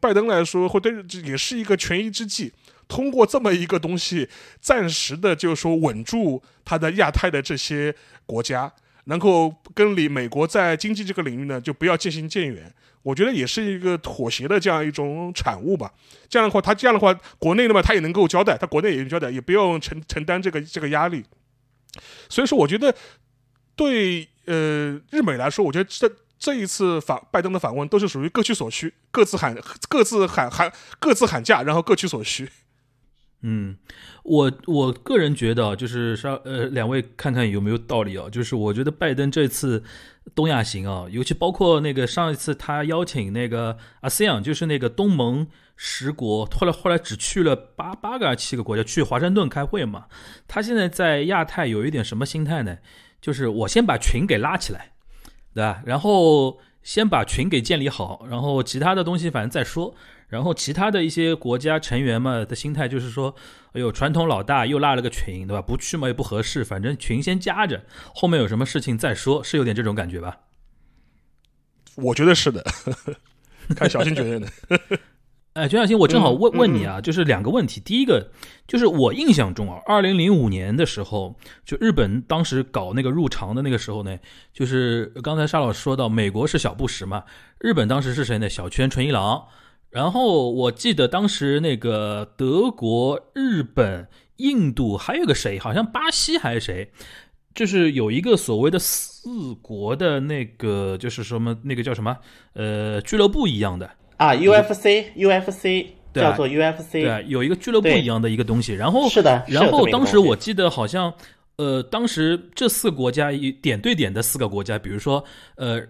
[0.01, 0.93] 拜登来说，或对
[1.25, 2.53] 也是一个权宜之计。
[2.89, 4.29] 通过这么一个东西，
[4.61, 8.73] 暂时的就是说稳住他的亚太的这些国家，
[9.05, 12.75] 能够跟你美国在经济这个领域呢，就不要渐行渐远。
[13.03, 15.93] 我觉得也是一个妥协的这样一种产物吧。
[16.29, 21.25] 这样的话，他这样的话，国内的嘛，他也能够交代，他国内也能交代，也不用承承担这个这个压力。
[22.29, 22.95] 所以说，我觉得
[23.77, 29.57] 对呃日美来说，我觉得这这一次访拜登的访问都是属于各取所需，各自喊
[29.89, 32.51] 各自喊喊各自喊价，然后各取所需。
[33.43, 33.77] 嗯，
[34.25, 38.29] 我我个人觉得，就是稍呃，两位看看有没有道理啊？
[38.29, 39.85] 就是我觉得拜登这次
[40.35, 45.47] 东亚行啊，尤其包括那个上一次他邀请那个阿斯扬，就是那个东盟
[45.77, 50.07] 十国，后来后来只去了八八个七个国家，去华盛顿开会嘛。
[50.49, 52.79] 他现在在亚太有一点什么心态呢？
[53.21, 54.91] 就是我先把群给拉起来，
[55.55, 55.81] 对吧？
[55.87, 59.95] 然后先把群给建立好，然后其他的东西反正再说。
[60.29, 63.35] 然后其他的一些国家成员嘛的心态就是说，
[63.73, 65.63] 哎呦，传统老大又拉了个群，对吧？
[65.63, 67.83] 不去嘛也不合适，反正群先加着，
[68.15, 70.41] 后面有什么事情再说，是有点这种感觉吧？
[71.97, 72.63] 我觉得是的，
[73.75, 74.47] 看小新觉得呢？
[75.55, 77.81] 哎，全小新，我正好问问你啊，就是两个问题。
[77.81, 78.31] 第一个
[78.67, 84.19] 就是我印象中啊，二零零五年的时候，就日本当时搞那个入常的那个时候呢，
[84.53, 87.25] 就是刚才沙老师说到，美国是小布什嘛，
[87.59, 88.49] 日本当时是谁呢？
[88.49, 89.43] 小泉纯一郎。
[89.91, 96.91] 然后我记得当时那个德国、日本、印度还有个谁，好像巴西还是谁，
[97.55, 102.15] 就是有一个所谓的四国的那个，就是什么那个叫什么
[102.53, 108.75] 呃俱乐部一样的啊，UFC，UFC 叫做 UFC，对，有一个俱乐部一样的一个东西。
[108.75, 111.15] 然后是的，然后当时我记得好像
[111.57, 115.25] 呃，当时这四个国家一点对点的四个国家，比如说
[115.57, 115.81] 呃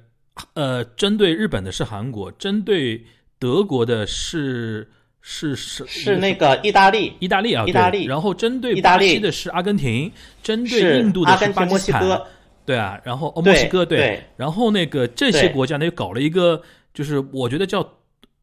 [0.54, 3.04] 呃，针对日本的是韩国，针对。
[3.38, 4.88] 德国的是
[5.20, 8.04] 是是是那个意大利，意大利啊，意大利。
[8.04, 10.10] 然后针对巴西的是阿根廷，
[10.42, 12.20] 针对印度的是巴基斯坦，
[12.64, 12.98] 对啊。
[13.04, 17.96] 然后墨西哥对，然后那个这些国家呢又搞了一个，就是我觉得叫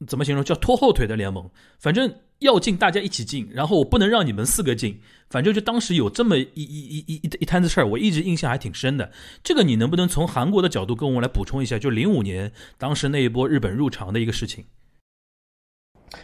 [0.07, 1.49] 怎么形容，叫拖后腿的联盟。
[1.79, 4.99] 反正要进大家一起进，然后我不能让你们四个进。
[5.29, 9.11] 反正就当时有这么一一一一一一摊子事儿，我一直印象还挺深的。
[9.43, 11.79] 这个你能不能从韩国的角度跟我来补充一下？
[11.79, 14.63] 就零五年当时那一波日本入场的一个事情。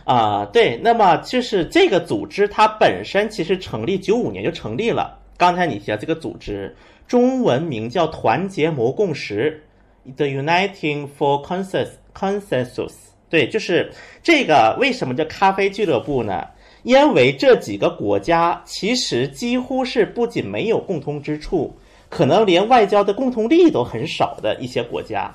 [0.03, 5.19] 啊，对，那么就是这个组织，它本身其实成立九五年就成立了。
[5.37, 6.75] 刚才你提到这个组织，
[7.07, 9.63] 中文名叫团结谋共识
[10.15, 11.43] ，The Uniting for
[12.13, 12.93] Consensus。
[13.29, 13.91] 对，就是
[14.21, 14.75] 这个。
[14.79, 16.45] 为什么叫咖啡俱乐部呢？
[16.83, 21.73] 因为这几个国家其实几乎是不仅没有共通之处，
[22.09, 25.33] 可能连外交的共同利益都很少的一些国家。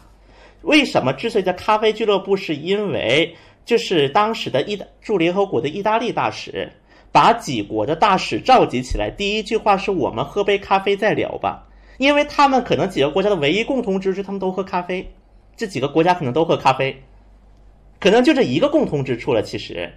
[0.62, 2.36] 为什么之所以叫咖啡俱乐部？
[2.36, 3.34] 是因为
[3.66, 6.72] 就是当时的意大驻联合国的意大利大使，
[7.12, 11.66] 把几国的大使召集起来，第一句话是我们喝杯咖啡再聊吧，
[11.98, 15.10] 因为他们可能几个国家的唯一共同之处，他们都喝咖啡，
[15.56, 17.02] 这几个国家可能都喝咖啡，
[17.98, 19.92] 可能就这一个共同之处了，其实。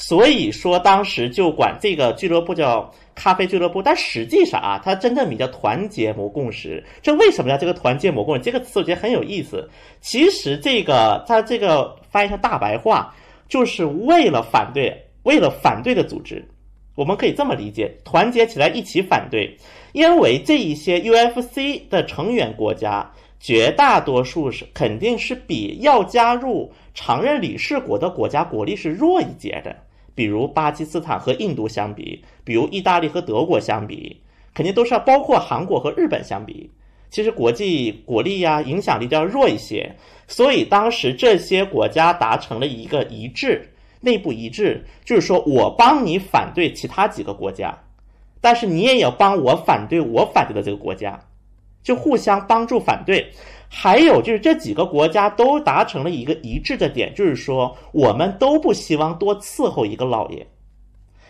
[0.00, 6.82] 所以说，当时就管这个俱乐部叫咖啡俱乐部，但实际上啊，它真正名叫团结谋共识。
[7.02, 8.40] 这为什么叫这个团结谋共识？
[8.40, 9.68] 这个词我觉得很有意思。
[10.00, 13.12] 其实这个它这个翻译成大白话，
[13.48, 16.46] 就是为了反对，为了反对的组织。
[16.94, 19.52] 我们可以这么理解：团结起来一起反对，
[19.90, 29.74] 因为这一些 UFC 的成员国家，绝大多数是肯定是比要加入常任理事国的国家国力是弱一截的。
[30.18, 34.20] 比如巴基斯坦和印度相比，比如意大利和德国相比，
[34.52, 36.68] 肯定都是要包括韩国和日本相比，
[37.08, 39.94] 其实国际国力呀、影响力都要弱一些。
[40.26, 43.68] 所以当时这些国家达成了一个一致，
[44.00, 47.78] 内部一致，就是说我帮你反对其他几个国家，
[48.40, 51.20] 但是你也要帮我反对我反对的这个国家，
[51.80, 53.30] 就互相帮助反对。
[53.70, 60.46] 还有就是这几个国家都达成了一个一致的点，就是说我们都不希望多伺候一个老爷，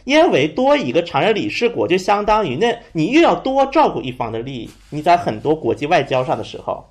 [0.05, 4.71] 因为多一个常任理事国就相当于那你又要多照顾一方的利益。
[4.89, 6.85] 你在很多国际外交上的时候，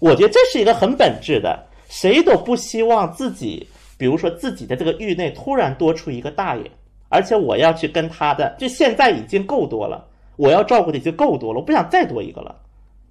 [0.00, 3.66] 我觉得这是一个很本质的，谁都不希望自己，
[3.98, 6.62] 比如说自己的这个域内突然多出一个大爷，
[7.08, 10.04] 而且我要去跟他的，就现在已经够多了，
[10.36, 12.56] 我要照顾的已经够多了，我不想再多一个了。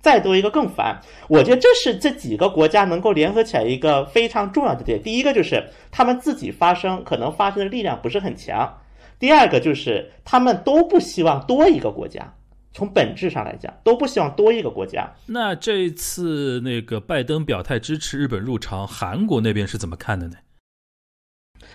[0.05, 5.01] 再多一个更烦，我觉得这是这几个国家能够联合起来一个非常重要的点。
[5.01, 8.69] 第一个就是他们自己发声，可能发声的力量不是很强；
[9.17, 12.35] 第二个就是他们都不希望多一个国家，
[12.71, 15.11] 从本质上来讲都不希望多一个国家。
[15.25, 20.35] 那这次那个拜登表态支持日本入场，韩国那边是怎么看的呢？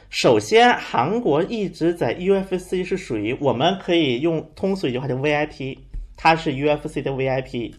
[0.09, 5.77] 首先，韩国一直在 UFC 是属于我们可以用通俗一句话叫 VIP，
[6.17, 7.75] 它是 UFC 的 VIP，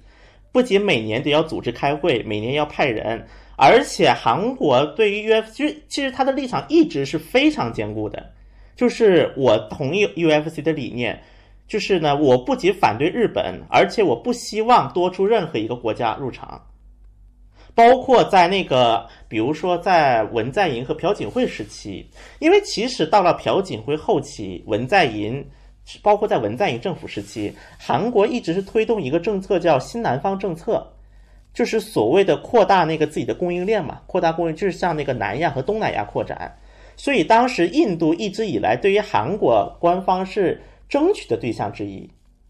[0.52, 3.26] 不仅每年都要组织开会，每年要派人，
[3.56, 8.32] 而且韩国对于 UFC 其实其实它的立场一直是非常坚固的，
[8.76, 11.22] 就是我同意 UFC 的理念，
[11.68, 16.62] 就是呢，我不仅反对日本，而且我不希望多出任何一个国家入场。
[17.74, 22.06] 包括在那个，比如说在文在寅和朴槿惠时期，
[22.40, 25.42] 因为其实到了朴槿惠后期，文在寅，
[26.02, 30.86] 包括在文在寅政府时期，韩国一直是推动一个政策叫新南方政策，
[31.54, 36.58] 就是所谓的扩大那个自己的供应链嘛，扩大供应就是向那个南亚和东南亚扩展。
[36.96, 42.10] 所以当时印度一直以来对于韩国官方是争取的对象之一，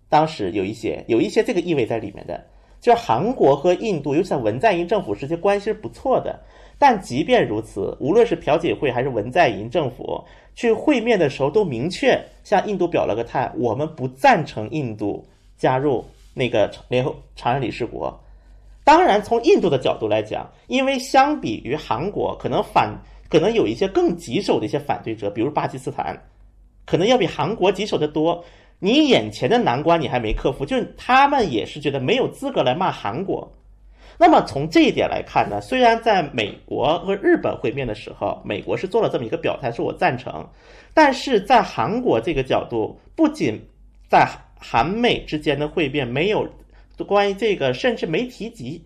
[0.10, 2.44] 当时有一些有一些这个意味在里面的。
[2.82, 6.40] 就是韩国和印度，尤其在文在寅政府时期关系是不错的。
[6.82, 10.20] 但即便如此，无论是朴槿惠还是文在寅政府
[10.56, 15.24] 去会面的时候，都明确向印度表了个态：我们不赞成印度
[15.56, 16.04] 加入
[16.34, 18.20] 那个联合常任理事国。
[18.84, 22.92] 当然，从印度的角度来讲，因为相比于韩国，可能反
[23.30, 26.20] 可能有一些更棘手的一些反对者，比如巴基斯坦，
[26.88, 28.44] 可能要比韩国棘手的多。
[28.80, 33.48] 你眼前的难关你还没克服，就是他们也是觉得没有资格来骂韩国。
[34.22, 40.48] 那么从这一点来看呢，虽然在美国和日本会面的时候，美国是做了这么一个表态，说我赞成，
[40.94, 43.60] 但是在韩国这个角度，不仅
[44.08, 46.48] 在韩美之间的会面没有
[47.08, 48.86] 关于这个，甚至没提及，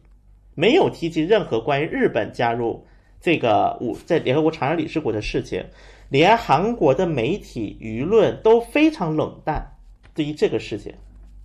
[0.54, 2.86] 没有提及任何关于日本加入
[3.20, 5.62] 这个五在联合国常任理事国的事情，
[6.08, 9.62] 连韩国的媒体舆论都非常冷淡。
[10.14, 10.94] 对于这个事情，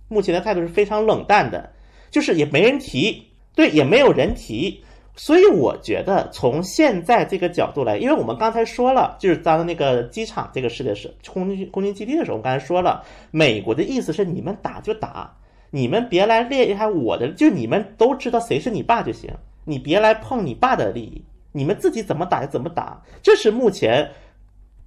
[0.07, 1.73] 目前的态度是非常冷淡的，
[2.09, 4.83] 就是也没人提，对，也没有人提，
[5.15, 15.35] 所以我觉得从现在这个角度来，因为我们刚才说了，就是当那个机场这个事的时空军空军基地的时候，我刚才说了，美国的意思是你们打就打，
[15.69, 19.29] 你们别来厉害我的，就你们都知道谁是你爸就行，
[19.65, 24.09] 你别来碰你爸的利益，你们自己怎么打就怎么打，这是目前。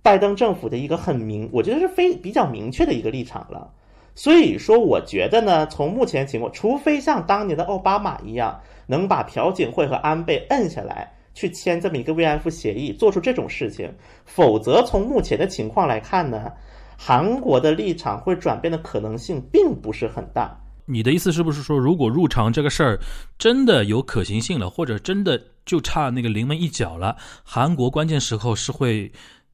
[0.03, 3.73] 拜登政府的一个很明，我觉得是非比较明确的一个立场了。
[4.15, 13.93] 所以说，我觉得呢，从目前情况，除非像当年的奥巴马一样，能把朴槿惠和安倍摁下来，去签这么一个慰安妇协议，做出这种事情，
[14.25, 16.53] 否则从目前的情况来看呢，
[16.97, 20.57] 韩国的立场会转变的可能性并不是很大。
[20.87, 23.01] 你的意思是不是说，如果入场这个事儿
[23.37, 29.11] 真的有可行性了，或者真的就差那个临门一脚了，韩国关键时候是会？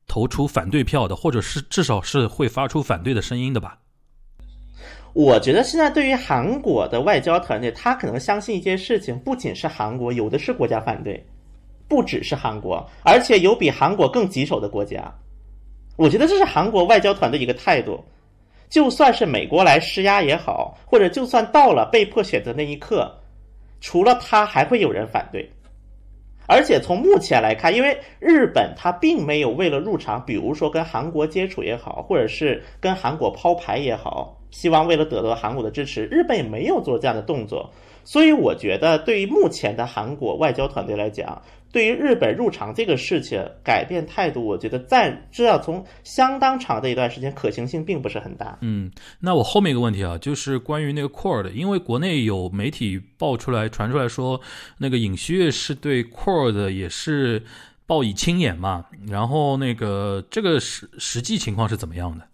[0.07, 3.79] 投出反对票的，或者是至少是会发出反对的声音的吧。
[5.13, 11.25] 我觉得现在对于韩国的外交团队，他可能相信一件事情，不仅是韩国，有的是国家反对，
[11.89, 15.13] 不只是韩国，而且有比韩国更棘手的国家。
[15.97, 18.03] 我觉得这是韩国外交团的一个态度。
[18.69, 23.13] 就算是美国来施压也好，或者就算到了被迫选择那一刻，
[23.81, 25.51] 除了他，还会有人反对。
[26.47, 37.71] 而且从目前来看，因为日本它并没有为了入场，比如说跟韩国接触也好，或者是跟韩国抛牌也好，希望为了得到韩国的支持，日本也没有做这样的动作。
[38.03, 41.41] 所以我觉得，对于目前的韩国外交团队来讲，
[41.71, 48.59] 对于日本入场这个事情改变态度，我觉得在这要从相当长的一段时间可行性并不是很大。
[48.63, 48.91] 嗯，
[49.21, 54.41] 那我后面一个问题啊，就是关于那个 Cord，因为国内有媒体爆出来传出来说，
[54.79, 57.45] 那个尹锡悦是对 Cord 也是
[57.87, 62.25] 报以轻眼嘛，然后那个这个实实际情况是怎么样的？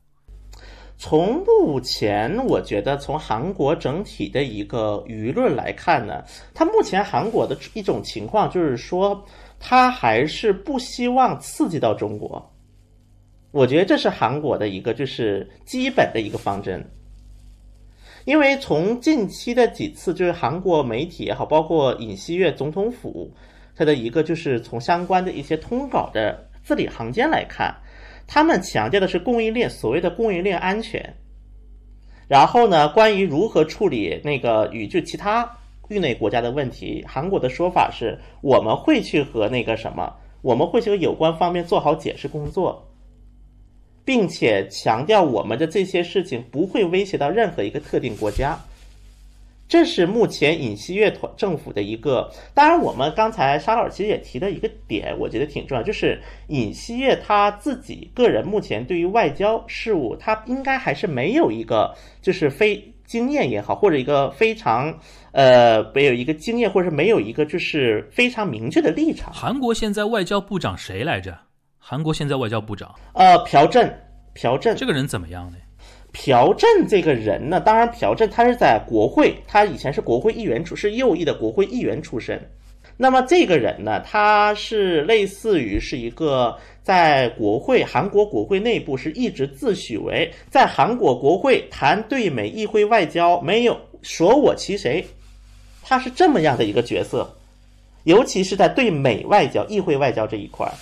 [0.99, 6.25] 从目前，我觉得从韩国整体的一个舆论来看呢，
[6.55, 9.23] 它目前韩国的一种情况就是说，
[9.61, 12.51] 它还是不希望刺激到中国。
[13.51, 16.83] 我觉得这是韩国的一个就是基本的一个方针。
[18.25, 23.31] 因为从近期的几次就是韩国媒体也好，包括尹锡悦总统府
[23.77, 27.75] 它的一个就是从相关的一些通稿的字里行间来看。
[28.27, 31.15] 他们强调的是供应链，所谓的供应链安全。
[32.29, 35.49] 然后呢，关于如何处理那个与就其他
[35.89, 40.13] 域内国家的问题，韩国的说法是，我们会去和那个什么，
[40.43, 42.91] 我们会去和有关方面做好解释工作，
[44.05, 48.59] 并且强调我们的这些事情不会威胁到任何一个特定国家。
[49.69, 64.97] 这是目前尹锡悦团政府的一个，当然我们刚才沙老师其实也提的一个点，我觉得挺重要，就是尹锡悦他自己个人目前对于外交事务，他应该还是没有一个就是非经验也好，或者一个非常
[65.33, 69.33] 呃没有一个经验，或者是没有一个就是非常明确的立场。
[69.33, 71.37] 韩国现在外交部长谁来着？
[71.79, 73.89] 韩国现在外交部长，呃，朴正，
[74.35, 75.57] 朴正这个人怎么样呢？
[76.19, 82.41] 朴正这个人呢，当然朴正他是在国会，他以前是国会议员出，是右翼的国会议员出身。
[82.97, 95.05] 那么这个人呢，他是类似于是一个在国会韩国国会内部是一直自诩为在韩国国会谈对美议会外交没有舍我其谁，
[95.83, 97.31] 他是这么样的一个角色，
[98.05, 100.73] 尤其是在对美外交、议会外交这一块儿，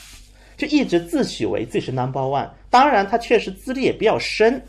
[0.56, 2.48] 就一直自诩为自己是 number one。
[2.70, 4.62] 当然，他确实资历也比较深。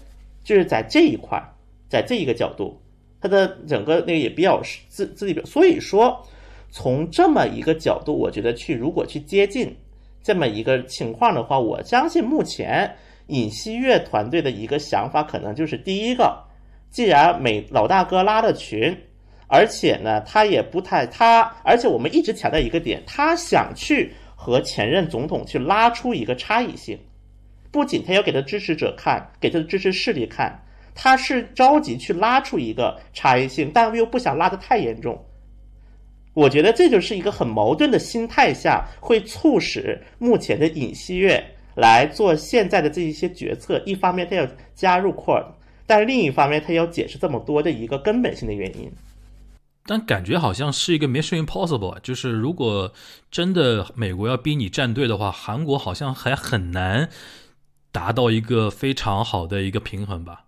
[0.46, 1.44] 就是在这一块，
[1.90, 2.80] 在这一个角度，
[3.20, 6.26] 他的整个那个也比较自自己表，所以说
[6.70, 9.76] 从这么一个角度，我觉得去如果去接近
[10.22, 12.96] 这么一个情况的话，我相信目前
[13.28, 16.38] 尹锡悦团队的一个想法，可能就是第一个，
[16.92, 18.96] 既然美老大哥拉了群，
[19.48, 27.00] 而且呢，他也不太他，而且我们一直强调一个点，他想去和前任总统去拉出一个差异性。
[27.76, 30.58] 不仅他要给他支持者看，给他的支持势力看，
[30.96, 35.22] 他是着急去拉出一个差异性，但又不想拉得太严重。
[36.34, 41.46] 我觉得这就是一个很矛盾的心态下，会促使目前的尹锡悦
[41.76, 43.84] 来做现在的这一些决策。
[43.86, 45.46] 一方面他要加入 Quad，
[45.86, 48.90] 但另一方面他要解释这么多的一个根本性的原因。
[49.86, 52.94] 但感觉好像是一个 mission impossible，就是如果
[53.30, 57.10] 真的美国要逼你站队的话，韩国好像还很难。
[57.96, 60.44] 达到一个非常好的一个平衡吧。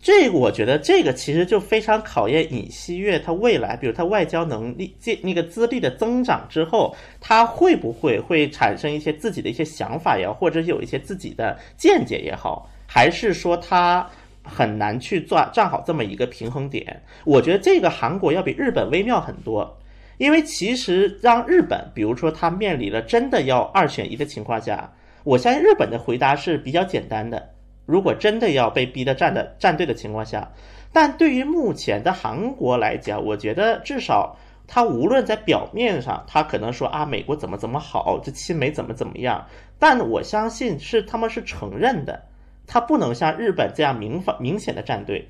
[0.00, 14.08] 这个我觉得，这个其实就非常考验尹锡悦他未来，比如他外交能力、这那个资历的增长之后，他会不会会产生一些自己的一些想法也好，或者有一些自己的见解也好，还是说他
[14.44, 17.02] 很难去做站好这么一个平衡点？
[17.24, 19.78] 我觉得这个韩国要比日本微妙很多，
[20.18, 24.92] 因为其实让日本，比如说他面临了真的要二选一的情况下。
[25.24, 27.50] 我相信日本的回答是比较简单的。
[27.84, 30.52] 如果真的要被逼的站的站队的情况下，
[30.92, 34.36] 但对于目前的韩国来讲，我觉得至少
[34.68, 39.46] 他无论在表面上，他可能说啊美国怎么怎么好，这亲美怎么怎么样，
[39.78, 42.22] 但我相信是他们是承认的，
[42.66, 45.28] 他不能像日本这样明反明显的站队，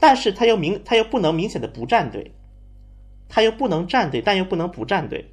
[0.00, 2.32] 但是他又明他又不能明显的不站队，
[3.28, 5.30] 他又不能站队，但又不能不站队，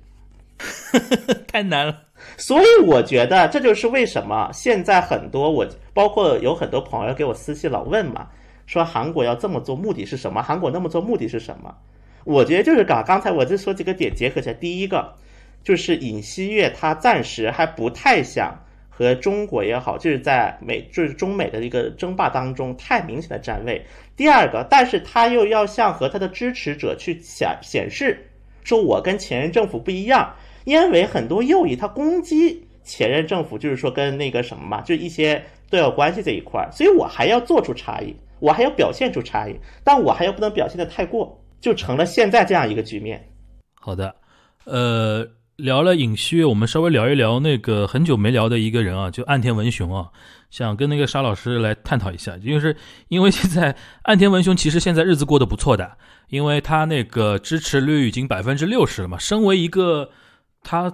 [1.47, 2.03] 太难了。
[2.36, 8.28] 所以我觉得这就是为什么现在很多我包括有很多朋友给我私信老问嘛，
[8.66, 10.41] 说韩国要这么做目的是什么？
[10.41, 11.74] 韩国那么做目的是什么？
[12.24, 15.14] 我觉得就是刚刚才我就说几个点结合起来，第一个
[15.64, 18.53] 就是尹锡悦他暂时还不太想
[18.89, 23.84] 和中国也好，就是在美就是中美的一个争霸当中太明显的站位。
[24.16, 28.28] 第二个，但是他又要向和他的支持者去显显示，
[28.64, 30.34] 说我跟前任政府不一样。
[30.68, 43.30] 因为很多右翼他攻击前任政府，就是说跟那个什么嘛，就一些对外关系这一块，所以我还要做出差异，我还要表现出差异，但我还要不能表现的太过，就成了现在这样一个局面。
[43.80, 44.13] 好的，
[44.65, 50.09] 呃，聊了尹锡悦，我们稍微聊一聊那个很久没聊的一个人啊，就岸田文雄啊，
[50.49, 52.76] 想跟那个沙老师来探讨一下，就是
[53.07, 55.97] 因为现在岸田文雄其实现在日子过得不错的，
[56.28, 60.09] 因为他那个支持率已经百分之六十了嘛，身为一个。
[60.68, 60.91] 他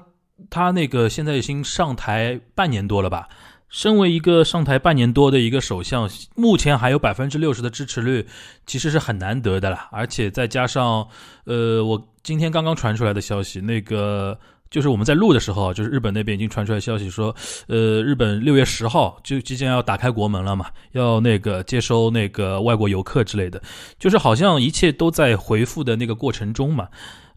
[0.51, 3.28] 他那个现在已经上台半年多了吧？
[3.69, 8.28] 身为一个上台半年多的一个首相，目前还有百分之六十的支持率，
[8.67, 9.89] 其实是很难得的了。
[9.91, 11.07] 而且再加上，
[11.45, 14.38] 呃，我今天刚刚传出来的消息，那个
[14.69, 17.36] 就是我们在录的时候，就是日本那边已经传出来消息说，
[17.67, 23.59] 呃，日本六月十号就即将要打开国门了嘛，要那个接收那个外国游客之类的，
[23.97, 26.88] 就是好像一切都在回复的那个过程中嘛。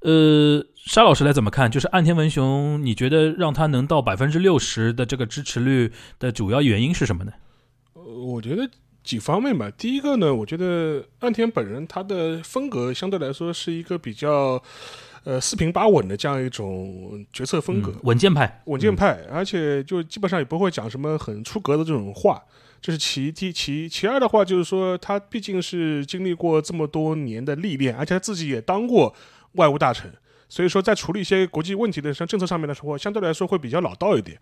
[0.02, 1.68] 呃，沙老师来怎么看？
[1.68, 7.32] 就是岸田文雄，你觉得让他能到百分之六十的这个支持率的主要原因是什么呢？
[7.94, 8.70] 呃，我觉得
[9.02, 9.68] 几方面吧。
[9.76, 14.62] 第一个呢，我觉得岸田本人他的风格相对来说是一个比较
[15.24, 22.40] 呃四平八稳的这样一种决策风格，稳健派，稳健派，而且就基本上也不会讲什么很出格的这种话。
[22.80, 29.12] 这是其一其其二的话，就是说他毕竟是经历过这么多年的历练，而且他自己也当过。
[29.52, 30.12] 外务大臣，
[30.48, 34.38] 所以说在处理一些国际问题的像政策上面的时候，相对来说会比较老道一点。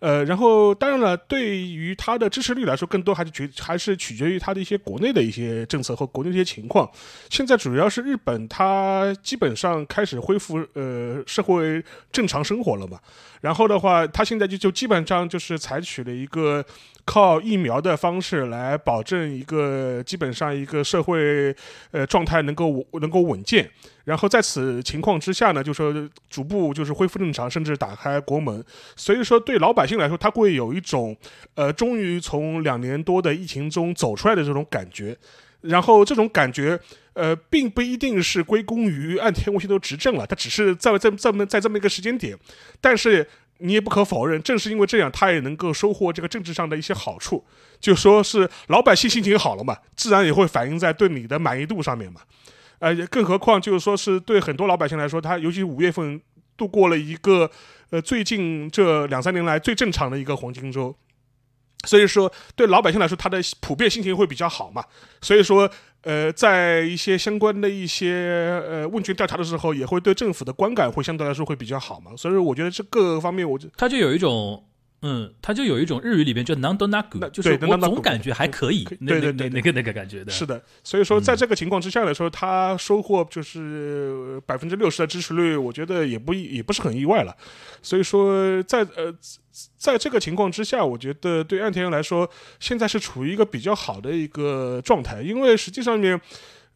[0.00, 6.88] 呃，然后当然了，对于他的支持率来说，更多还是决还是取决于他的一些国内的一些政策和国内的一些情况。
[7.28, 11.82] 现在主要是日本，它基本上开始恢复呃社会
[12.12, 12.98] 正常生活了嘛。
[13.40, 16.64] 然后的话，他现在就就基本上就是采取了一个
[17.04, 21.54] 靠疫苗的方式来保证一个基本上一个社会
[21.92, 23.70] 呃状态能够能够稳健。
[24.04, 25.94] 然后在此情况之下呢，就说
[26.30, 28.64] 逐步就是恢复正常，甚至打开国门。
[28.96, 31.16] 所以说，对老百姓来说，他会有一种
[31.54, 35.16] 呃，终于从两年多的疫情中走出来的这种感觉。
[35.62, 36.78] 然后这种感觉，
[37.14, 42.38] 呃，并不一定是归功于岸田文雄的执政了，他只是在在这么在这么一个时间点，
[42.80, 43.26] 但是。
[43.60, 47.44] 你也不可否认，正是因为这样，他也能够收获这个政治上的一些好处。
[47.80, 52.20] 就说是老百姓心情好了嘛，自然也会反映在对你的满意度上面嘛。
[52.78, 56.22] 呃，更何况就是说是对很多老百姓来说，他尤其五月份
[56.56, 57.50] 度过了一个
[57.90, 60.94] 呃最近这两三年来最正常的一个黄金周，
[61.84, 64.84] 所以说对老百姓来说，他的普遍心情会比较好嘛。
[65.20, 65.70] 所以说。
[66.02, 74.64] 呃，在一些相关的一些呃问卷调查的时候，也会对政府的观感会相对来说会比较好嘛，所以说我觉得这各个方面，我就他就有一种。
[75.02, 80.32] 嗯，他就有一种日语里边叫 “nando nagu”，就是我总感觉还可以，对对对，那个那个感觉的。
[80.32, 87.36] 是的，所以说在这个情况之下来说，他收获就是百分之六十的支持率，我觉得也不也不是很意外了。
[87.80, 89.14] 所以说，在呃，
[89.76, 92.28] 在这个情况之下，我觉得对岸田来说，
[92.58, 96.20] 现在是处于一个比较好的一个状态，因为实际上面。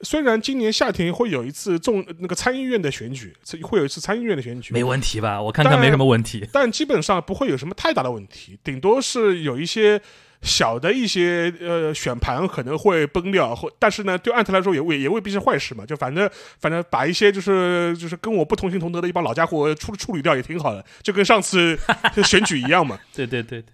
[0.02, 5.40] 虽然今年夏天会有一次众那个参议院的选举，会有一次参议院的选举，没问题吧？
[5.40, 6.46] 我看看没什么问题。
[6.52, 10.00] 但基本上不会有什么太大的问题，顶多是有一些
[10.42, 15.86] 小的一些呃选盘可能会崩掉，或但是呢，对安特来说也未也未必是坏事嘛。
[15.86, 16.28] 就反正
[16.58, 21.78] 反正把一些就是就是跟我不同心同德的一帮老家伙处处理掉也挺好的，就跟上次
[22.24, 22.98] 选举一样嘛。
[23.14, 23.72] 对对对对。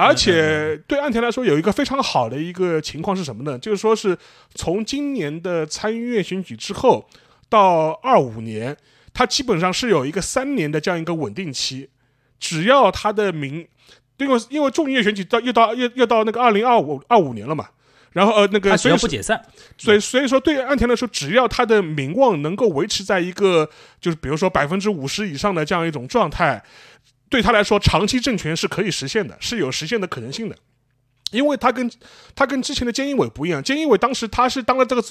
[0.00, 3.58] 而且对岸田来说，有一个非常好的一个情况是什么呢？
[3.58, 4.16] 就是说是
[4.54, 7.08] 从今年的参议院选举之后
[7.48, 8.76] 到二五年，
[9.12, 11.90] 他基本上是有一个三年的这样一个稳定期。
[12.38, 13.66] 只要他的名，
[14.18, 17.66] 因为因为众议院选举到又到又又到那个二零二五二五年了嘛，
[18.12, 19.42] 然后呃那个所以不解散，
[19.76, 23.68] 所以所以说对岸田来说，只要他的名望能够维持在一个
[24.00, 26.62] 就是比如说百分之五十以上的这样一种状态。
[27.28, 30.56] 对他来说，长期政权是可以实现的，是有实现的可能性的，
[31.30, 31.90] 因为他跟
[32.34, 35.04] 他跟之前的菅义伟不一样，菅义伟当时他是当了这个。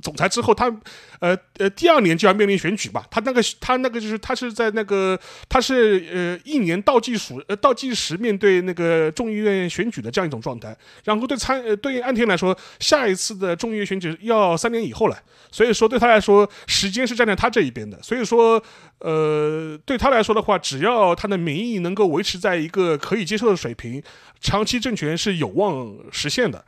[0.00, 0.74] 总裁之后，他，
[1.20, 3.04] 呃呃，第二年就要面临选举吧？
[3.10, 5.18] 他那个他那个就是他是在那个
[5.48, 10.74] 他是呃一年倒计数呃倒计时面对那个众议院选举的这样一种状态。
[11.04, 15.18] 然后对参呃对岸田来说，下一次的众议院选举要三年以后了，
[15.50, 18.00] 所以说对他来说时间是站在他这一边的。
[18.02, 18.62] 所以说
[19.00, 24.02] 呃对他来说的话，只要他的民意能够维持在一个可以接受的水平，
[24.40, 26.64] 长期政权是有望实现的。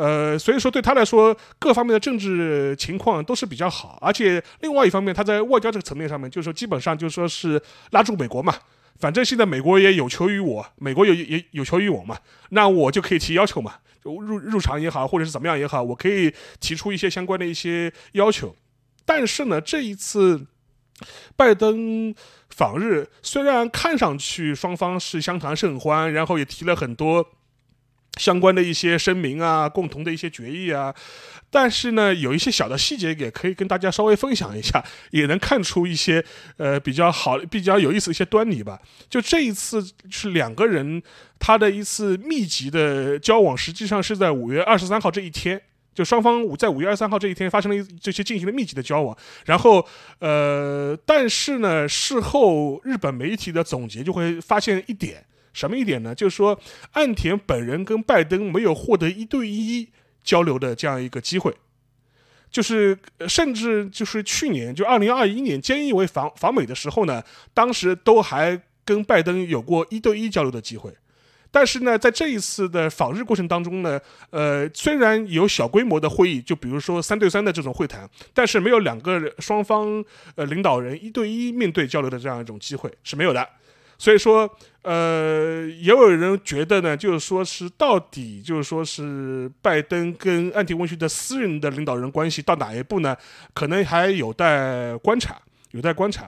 [0.00, 8.54] 呃，所以说对他来说，各方面的政治情况都是比较好，而且另外一方面，他在外交这个层面上面，就是说基本上就说是拉住美国嘛，
[8.98, 12.16] 反正现在美国也有求于我，美国有也有求于我嘛，
[12.48, 13.74] 那我就可以提要求嘛，
[14.04, 18.56] 入入场也好，或者是怎么样也好，我可以提出一些相关的一些要求。
[19.04, 20.46] 但是呢，这一次
[21.36, 22.14] 拜登
[22.48, 27.26] 访日，虽然看上去双方是相谈甚欢，然后也提了很多。
[28.18, 30.94] 相关的一些声明啊，共同的一些决议啊，
[31.48, 36.22] 但是呢，有一些小的细节也可以跟大家稍微分享一下，也能看出一些
[36.56, 38.80] 呃比较好、比较有意思的一些端倪吧。
[39.08, 41.02] 就这一次是两个人
[41.38, 45.60] 他的一次密集的交往，实际上是在五月二十三号这一天，
[45.94, 49.16] 就双方五在五月二十三号这一天发生了这些进行了密集的交往。
[49.46, 49.86] 然后
[50.18, 55.24] 呃，但是呢，事后日本媒体的总结就会发现一点。
[55.60, 56.14] 什么一点呢？
[56.14, 56.58] 就是说，
[56.92, 59.86] 岸田本人跟拜登没有获得一对一
[60.24, 61.54] 交流的这样一个机会，
[62.50, 62.98] 就是
[63.28, 70.92] 甚至就是去年，就二零二一年菅义伟访访美的时候呢，当时都还跟拜登有过一对一交流的机会，
[71.50, 74.00] 但是呢，在这一次的访日过程当中呢，
[74.30, 80.02] 呃，虽然有小规模的会议，就比如说三对三的这种会谈，但是没有两个双方
[80.36, 83.46] 呃领导人一对一面对交流的这样一种机会是没有的。
[84.00, 93.14] 所以说，呃，也有人觉得呢，就是说是到底就是说是拜登跟安迪温逊的私人的领导人关系到哪一步呢？
[93.52, 95.38] 可能还有待观察，
[95.72, 96.26] 有待观察。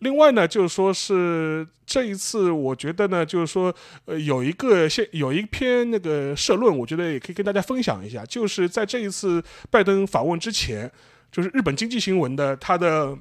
[0.00, 10.92] 另外呢，就是说是这一次，我觉得呢，就是说，呃，有一个现有一篇那个社论，我觉得也可以跟大家分享一下，就是在这一次拜登访问之前，
[11.32, 13.16] 就是日本经济新闻的他的。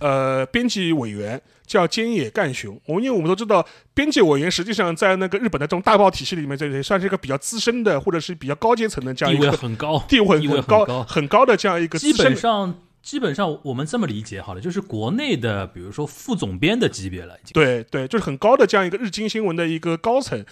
[0.00, 2.80] 呃，编辑委员叫菅野干雄。
[2.86, 3.64] 我因为我们都知道，
[3.94, 11.98] 编辑委员实际上在那个日本的这种大报体系里面，这也算是一个比较资深的，或者是比较高阶层的这样一个很高地位很高很高的这样一个。
[11.98, 17.52] 基本上基本上我们这么理解好了，就是国内的，比如说副总编的级别了，已经。
[17.52, 20.42] 对对，就是很高的这样一个日经新闻的一个高层，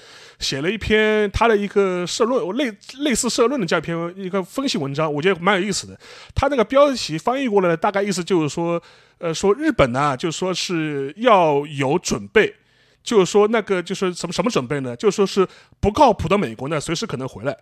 [0.40, 5.96] 写了一篇他的一个社论，类类似社论的这样一篇一个分析文章，我觉得蛮有意思的。
[6.34, 8.82] 他那个标题翻译过来，大概意思就是说，
[9.18, 12.56] 呃，说日本呢，就说是要有准备，
[13.04, 14.96] 就是说那个就是什么什么准备呢？
[14.96, 15.46] 就说是
[15.78, 17.56] 不靠谱的美国呢，随时可能回来，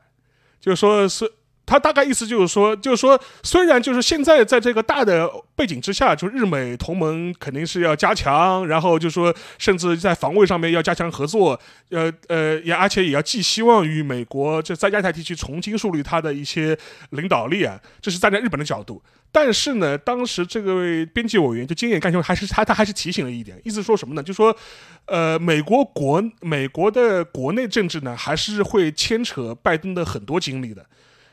[0.59, 1.31] 就说是。
[1.69, 11.61] 他大概意思就是说，就是说，虽然就是现在在这个大的背景之下，就日美同盟肯定是要加强，然后就说，甚至在防卫上面要加强合作，
[11.91, 16.77] 呃呃，也而且也要寄希望于美国，这在亚太地区重新树立他的一些
[17.11, 19.03] 领导力啊，这是站在日本的角度。
[19.31, 24.23] 但是呢，当时这个编辑委员就经验干兄还是他他还是提醒了一点，意思说什么呢？
[24.23, 24.57] 就说，
[25.05, 30.83] 呃，美国国美国的国内政治呢，还是会牵扯拜登的很多精力的。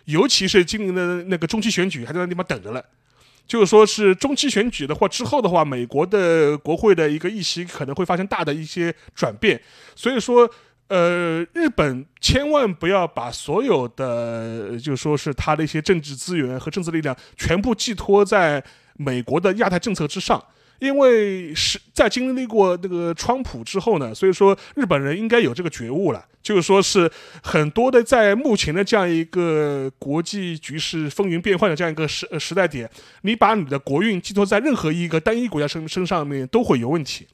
[0.05, 2.83] 尤其是今年的那个中期选举还在那地方等着了，
[3.47, 9.61] 就是说是中期选举的话之后的话，美国的国会的一个议席可能会发生大的一些转变，
[9.95, 10.49] 所以说，
[10.87, 18.63] 呃，日本千万不要把所有的就说是他的一些政治资源和政治力量全部寄托在
[18.97, 20.43] 美国的亚太政策之上。
[20.79, 27.09] 因为是在经历过那个川普之后呢，所以说日本人应该有这个觉悟了，就是说是
[27.41, 32.89] 很多的在目前的这样一个国际局势风云变幻的这样一个时时代点，
[33.21, 37.25] 你把你的国运寄托在任何一个单一国家身身上面都会有问题。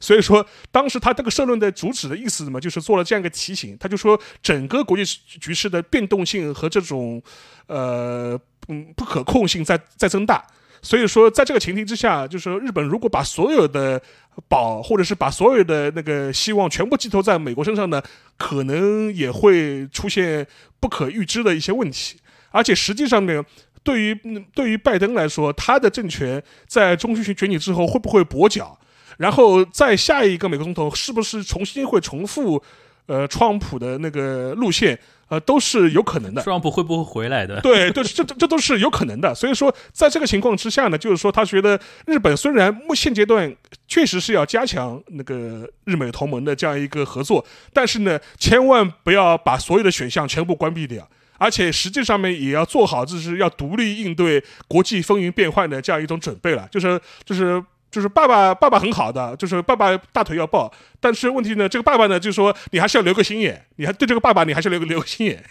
[0.00, 7.22] 所以说当时他这个社论的主旨的意思嘛，就是做了这样一个提醒，他就说整个国际局势的变动性和这种
[7.66, 8.38] 呃
[8.68, 10.44] 嗯不可控性在在增大。
[10.80, 14.00] 所以说，在这个前提之下，就是说，日本如果把所有的
[14.48, 18.02] 宝，或者是把所有的那个希望全部寄托在美国身上呢，
[18.36, 20.46] 可能也会出现
[20.78, 22.18] 不可预知的一些问题。
[22.50, 23.42] 而且实际上呢，
[23.82, 24.14] 对于
[24.54, 28.78] 对于拜登来说，他的政权在中期选选举之后会不会跛脚？
[29.18, 32.62] 然后在下一个美国总统是不是重新会重复，
[33.06, 34.98] 呃，川普的那个路线？
[35.28, 36.42] 呃，都是有可能的。
[36.42, 37.60] 特朗普会不会回来的？
[37.60, 39.34] 对，对，这这这都是有可能的。
[39.34, 43.54] 所以说，在这个情况之下呢，就是说，他觉得日本虽然目现阶段
[43.86, 56.66] 确实是要加强那个日美同盟的这样一个合作，但是呢，千万不要把所有的选项全部关闭掉，而且实际上面也要做好，就是要独立应对国际风云变幻的这样一种准备了。
[56.70, 57.62] 就是，就是。
[57.90, 65.44] 就是爸爸，爸爸很好的，就是爸爸大腿要抱，但是问题呢，这个爸爸呢，就说你还是要留个心眼，你还对这个爸爸，你还是留个留个心眼。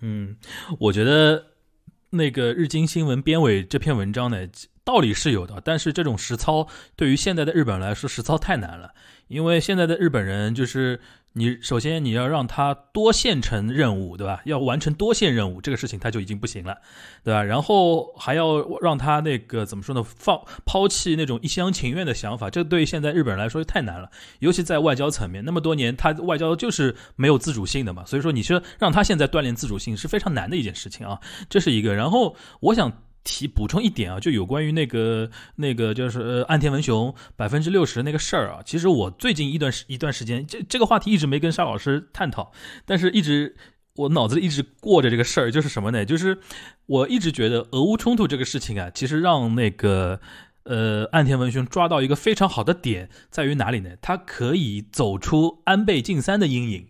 [0.00, 0.36] 嗯，
[0.78, 1.46] 我觉得
[2.10, 4.46] 那个日经新闻编委这篇文章呢，
[4.84, 8.92] 道理是有的，但是这种实操对于现在的日本来说，实操太难了，
[9.28, 11.00] 因为现在的日本人就是。
[11.38, 14.40] 你首先你要让他多线程任务，对吧？
[14.46, 16.78] 要完成多线任务，这个事情他就已经不行了，
[17.22, 17.42] 对吧？
[17.42, 20.02] 然后还要让他那个怎么说呢？
[20.02, 31.20] 放抛弃那种一厢情愿的想法，这对现在日本人来说太难了，尤其在外交层面，那么多年他外交就是没有自主性的嘛，所以说你说让他现在锻炼自主性是非常难的一件事情啊，
[31.50, 31.94] 这是一个。
[31.94, 32.90] 然后我想。
[33.26, 42.52] 提补充一点啊，就有关于那个那个就是呃岸田文雄百分之六十那个事儿啊，其实我最近一段时一段时间这这个话题一直没跟沙老师探讨，
[42.84, 43.56] 但是一直
[43.96, 46.04] 我脑子里一直过着这个事儿，就是什么呢？
[46.04, 46.38] 就是
[46.86, 50.20] 我一直觉得俄乌冲突这个事情啊，其实让那个
[50.62, 53.90] 呃岸田文雄抓到一个非常好的点，在于哪里呢？
[54.00, 56.86] 他可以走出安倍晋三的阴影。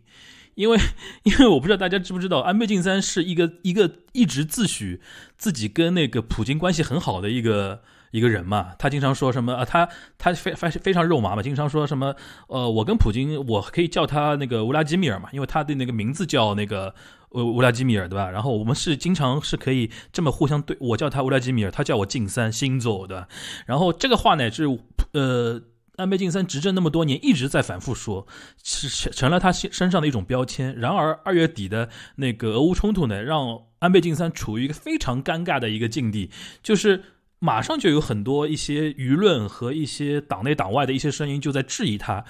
[0.57, 0.79] 因为，
[1.23, 4.99] 因为我不知道大家知不知道，安倍晋三是一个一个一直自诩
[5.37, 8.73] 自己跟那个普京关系很好的一个一个人嘛。
[8.79, 9.67] 他经常说什么啊？
[9.67, 9.87] 他
[10.17, 12.17] 他非非非常肉麻嘛，经常说什么
[12.49, 16.95] 呃，我跟普京我可以叫他那个乌拉基米尔嘛，因为他的那个名字叫那个
[17.33, 18.31] 乌乌拉基米尔对吧？
[18.31, 23.29] 然后我们是经常是可以这么互相对，我叫他乌拉基米尔，他叫我晋三星座对吧。
[23.67, 24.65] 然后这个话呢是
[25.13, 25.63] 呃。
[25.97, 28.27] 安倍晋三执政那么多年，一直在反复说，
[28.63, 30.75] 是成了他身上的一种标签。
[30.79, 36.31] 然而二月底的那个俄乌冲突呢，让安倍晋三处于一个非常尴尬的一个境地，
[36.63, 37.03] 就是
[37.39, 42.25] 马上就有很多一些舆论和一些党内党外的一些声音就在质疑他，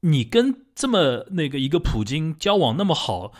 [0.00, 3.32] 你跟这么那个一个普京交往那么好。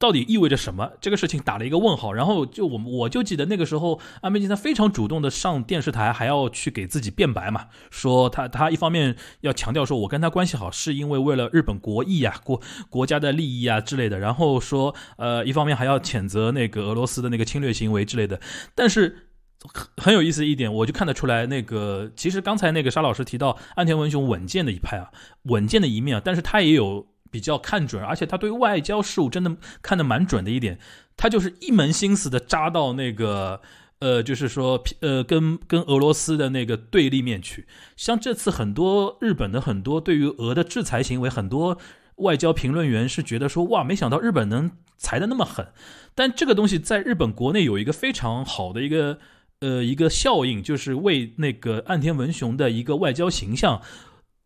[0.00, 0.92] 到底意味着什么？
[0.98, 2.10] 这个事情打了一个问号。
[2.14, 14.18] 然后就我我就记得那个时候，安倍晋三非常主动的上电视台，还要去给自己辩白嘛，说他他一方面要强调说我跟他关系好，是因为为了日本国益啊、 国国家的利益啊之类的。
[14.18, 18.40] 然后说呃，一方面还要谴责那个俄罗斯的那个侵略行为之类的。
[18.74, 19.28] 但是
[19.60, 25.10] 很很有意思一点，我就看得出来，那个其实刚才那个沙老师提到安田文雄稳健的一派啊，
[25.42, 27.06] 稳健的一面啊，但是他也有。
[27.30, 30.78] 比较看准，而且他对外交事务真的看得蛮准的一点，
[31.16, 33.60] 他就是一门心思的扎到那个
[34.00, 37.66] 呃，就是说，呃，跟跟俄罗斯的那个对立面去。
[37.96, 41.78] 像这次很多日本的很多对于俄的制裁行为，很多
[42.16, 45.68] 外交评论员是觉得说，哇，没想到日本能裁的那么狠。
[46.14, 49.18] 但这个东西在日本国内有一个非常好的一个
[49.60, 53.82] 呃一个效应，就是为那个岸田文雄的一个外交形象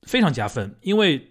[0.03, 1.30] 非常加分，因为。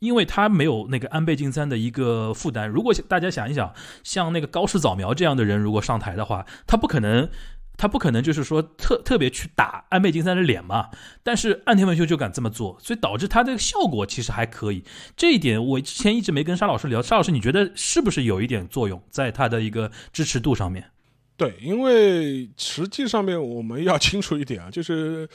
[0.00, 2.68] 因为他没有那个安倍晋三的一个负担。
[2.68, 3.72] 如果大家想一想，
[4.02, 7.28] 像那个高市早苗这样的人，如果上台的话，他不可能，
[7.76, 10.90] 他不可能就是说特特别去打安倍晋三的脸嘛。
[11.22, 14.84] 但是岸田文雄就敢这么做，所以导致他这个效果其实还可以。
[15.16, 17.00] 这一点我之前一直没跟沙老师聊。
[17.00, 20.90] 沙老师，你觉得是不是有一点作用在他的一个支持度上面？
[21.36, 25.28] 对，因为实际上面我们要清楚一点啊，就是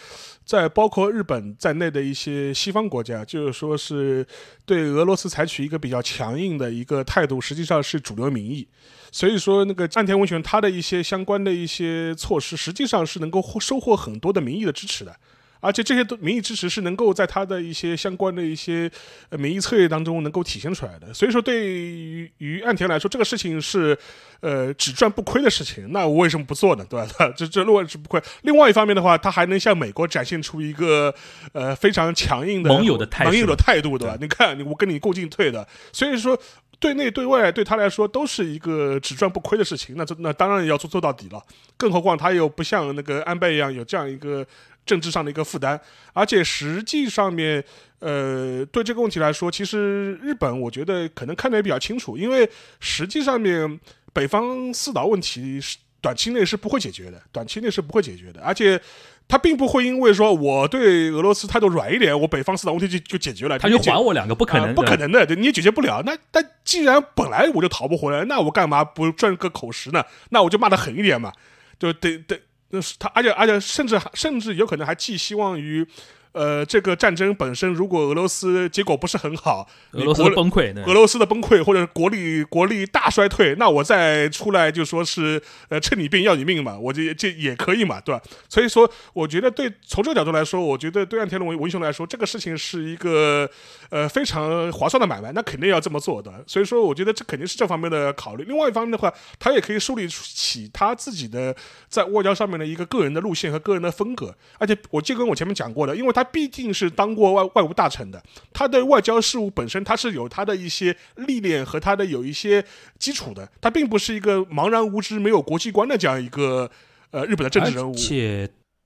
[0.45, 4.25] 在包括日本在内的一些西方国家，就是说是
[4.65, 8.65] 对俄罗斯采取一个比较强硬的一个态度，实际上是主流民意。
[9.11, 15.13] 所以说，那个岸田文雄他的一些相关的一些措施，实际上是能够获收获很多的民意的支持的。
[15.59, 18.89] 而且这些都民意支持是能够在他的一些相关的一些
[19.29, 21.13] 呃民意策略当中能够体现出来的。
[21.13, 23.97] 所以说，对于于岸田来说，这个事情是
[24.39, 25.91] 呃只赚不亏的事情。
[25.91, 26.85] 那我为什么不做呢？
[26.89, 27.33] 对吧？
[27.35, 28.21] 这这落是不亏。
[28.43, 31.13] 另外一方面的话，他还能向美国展现出一个
[31.51, 34.17] 呃非常强硬的盟友的态盟友的态度，对吧？
[34.21, 35.67] 你看，我跟你共进退的。
[35.91, 36.39] 所以说，
[36.79, 39.95] 对内对外对他来说都是一个只赚不亏的事情。
[39.97, 41.43] 那这那当然要做做到底了。
[41.75, 44.45] 更何况他又不像那个安倍一样有这样一个。
[44.89, 45.79] 政治上的一个负担，
[46.13, 47.63] 而且实际上面，
[47.99, 53.79] 呃，对这个问题来说，其实日本我觉得可能看得也比较清楚，因为实际上面
[54.11, 58.81] 北方四岛问题是短期内是不会解决的，短期内是不会解决的，而且
[59.27, 66.01] 他并不会因为说我对俄罗斯态度软一点，我北方四岛问题就就解决了，他就还我两个，不可能，不可能的，你也解决不了。
[66.03, 70.03] 那但既然本来我就逃不回来，那我干嘛不赚个口实呢？
[70.31, 71.31] 那我就骂的狠一点嘛，
[71.77, 72.41] 就得得。
[72.69, 75.87] 那是他，而且而且甚至甚至有可能还寄希望于。
[76.31, 88.21] 呃，这个战争本身，如果俄罗斯结果不是很好，俄罗斯崩溃，俄罗斯的崩溃或者国力国力大衰退，那我再出来就说是呃趁你病要你命嘛，我这这也可以嘛，对吧？
[88.47, 93.49] 所以说，我觉得对从这个角度来说，我觉得对岸田文文雄来说，这个事情是一个
[93.89, 96.31] 呃非常划算的买卖，那肯定要这么做的。
[96.45, 98.43] 所以说，我觉得这肯定是这方面的考虑。
[98.43, 101.55] 另外一方面的话，他也可以树立起他自己的
[101.87, 104.35] 在外交上面的一个个人的路线和个人的风格。
[104.59, 106.18] 而且，我就跟我前面讲过的，因为他。
[106.19, 112.61] 他毕竟是当过外外务大臣的，他对外交事务本身他是有他的一些历练和他的有一些
[112.97, 116.69] 基础的，他并不是一个茫然无知、没有国际观的这样一个
[117.11, 117.93] 呃日本的政治人物。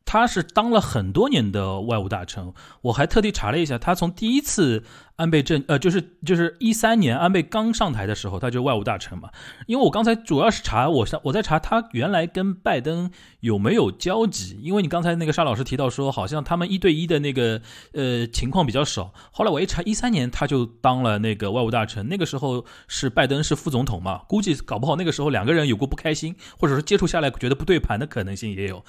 [0.05, 4.83] 他是当了很多年的外务大臣，我还特地查了一下，他从第一次。
[5.15, 9.29] 安倍政呃，就是就是一三年安倍刚上台的时候，他就外务大臣嘛。
[9.67, 14.59] 因为我刚才主要是查，我我在查他原来跟拜登有没有交集。
[14.63, 17.61] 因为你刚才那个沙老师提到说，好像他们一对一的那个
[17.93, 19.13] 呃情况比较少。
[19.31, 28.83] 后来我一查，一三年他就当了那个外务大臣，那个时候是拜登是副总统嘛，估计搞不好那个时候两个人有过不开心，或者说接触下来觉得不对盘的可能性也有。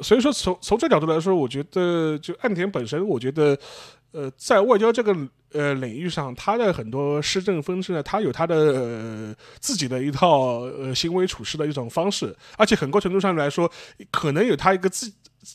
[0.00, 3.58] 所以说，从从这角度来说，我觉得就岸田本身，我觉得。
[4.10, 5.14] 呃，在外交这个
[5.52, 13.70] 呃领域上，他的很多施政方式呢，他有他的自己的一套呃行为处事的一种方式，而且很多程度上来说，
[14.10, 15.12] 可能有他一个自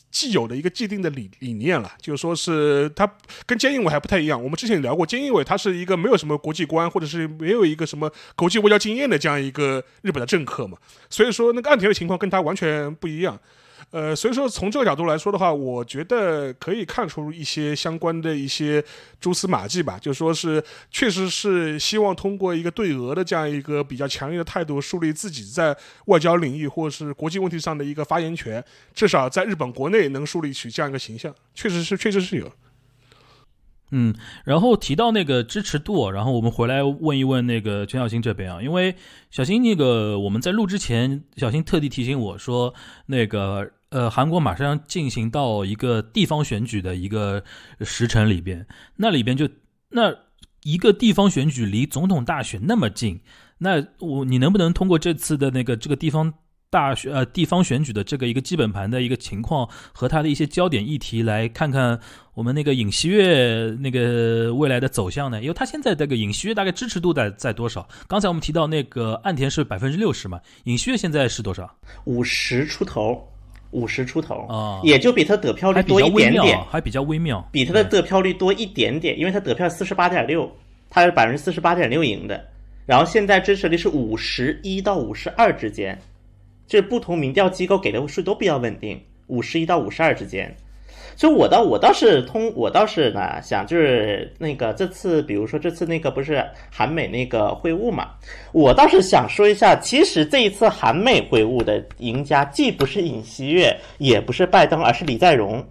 [0.08, 3.12] 既有的一个既定的理理念了，就是说是他
[3.44, 4.40] 跟菅义伟还不太一样。
[4.40, 10.78] 我们之前聊过，菅义伟他是一个没有什么国际观，或者是没有一个什么国际外交经验的这样一个日本的政客嘛，
[11.10, 13.36] 所以说那个岸田的情况跟他完全不一样。
[13.94, 18.84] 呃，所以说从这个角度来说的话，我觉得可以看出一些相关的一些
[19.20, 25.76] 蛛丝马迹吧，就说是确实是希望通过一个对俄的这样一个比较强硬的态度，树立自己在
[26.06, 32.50] 外交领域或是国际问题上的一个发言权，至少在日本国内能树立起这样一个形象，确实是，确实是有。
[33.92, 34.12] 嗯，
[34.44, 38.96] 然后提到那个支持度，然后我们回来问一问那个全小新这边啊，因为
[39.30, 42.74] 小新那个我们在录之前，小新特地提醒我说，
[43.06, 47.44] 那个呃，韩国马上要进行到一个地方选举的一个
[47.80, 48.66] 时辰里边，
[48.96, 49.48] 那里边就
[49.90, 50.12] 那
[50.64, 53.20] 一个地方选举离总统大选那么近，
[53.58, 56.34] 那我你能不能通过这次的那个这个地方？
[56.70, 62.00] 大选呃地方选举的这个一个基本盘的一个情况和它的一些焦点议题，来看看
[62.34, 65.40] 我们那个尹锡悦那个未来的走向呢？
[65.40, 67.88] 因为他现在这个尹锡悦大概支持度在在多少？
[68.08, 71.72] 刚才我们提到那个岸田是百分之六十嘛，尹锡悦现在是多少？
[72.06, 73.24] 五十出头，
[73.74, 80.50] 五十出头啊，也就比他得票率多一点点，还比较微妙，比他的得票率多一点点，因为他得票四十八点六，
[80.88, 82.42] 他是百分之四十八点六赢的，
[82.86, 85.98] 然后现在支持率是五十一到五十二之间。
[86.66, 90.54] 这不同民调机构给的数都比较稳定，五十一到五十二之间。
[91.16, 98.08] 所以我倒我倒是通我倒是呢想就是那个这次比如说这次那个不是韩美那个会晤嘛，
[98.52, 105.64] 我倒是想说一下，其实这一次韩美会晤的赢家既不是尹锡悦，也不是拜登，而是李在镕。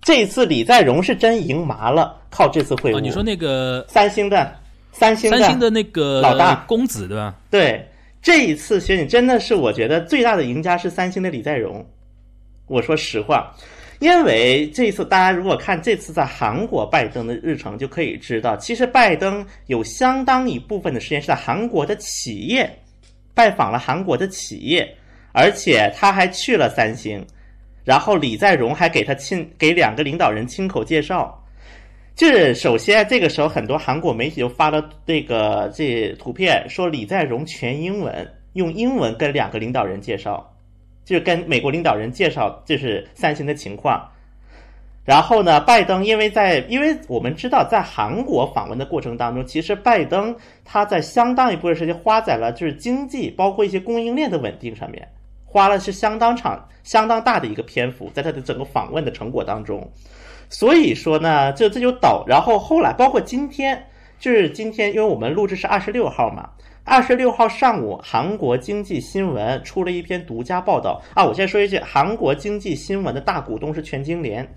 [0.00, 3.00] 这一次李在镕是真赢麻了，靠这次会晤。
[3.00, 4.50] 你说那个三星的
[4.92, 7.34] 三星三星的那个老大公子对吧？
[7.50, 7.86] 对，
[8.22, 11.84] 这一次选举真的是我觉得最大的赢家是三星的李在镕。
[12.66, 13.54] 我说实话。
[14.00, 22.70] 因为这次大家如果看这次在韩国拜登的日程，就可以知道，其实拜登有相当一部分的时间是在韩国的企业
[23.34, 24.88] 拜访了韩国的企业，
[25.32, 27.26] 而且他还去了三星，
[27.84, 31.34] 然后李在镕还给他亲给两个领导人亲口介绍。
[32.14, 40.52] 就是首先这个时候，很多韩国媒体就发了这个这图片，说李在镕全英文，用英文跟两个领导人介绍。
[41.08, 44.06] 就是跟美国领导人介绍，就是三星的情况。
[45.06, 50.36] 然后呢，拜登因为在，因为我们知道，在韩国访问的过程当中，其实拜登
[50.66, 55.08] 他在相当一部分时间花在了就是经济，包括一些供应链的稳定上面，
[55.46, 59.90] 花了是相当长、相当大的一个篇幅，在他的整个访问的成果当中。
[60.50, 63.82] 所以说呢，这这就导，然后后来包括今天，
[64.18, 66.50] 就是今天，因为我们录制是二十六号嘛。
[66.88, 71.22] 二十六号上午，韩国经济新闻出了一篇独家报道啊！
[71.22, 74.56] 我先说一句，韩国经济新闻的大股东是全经联，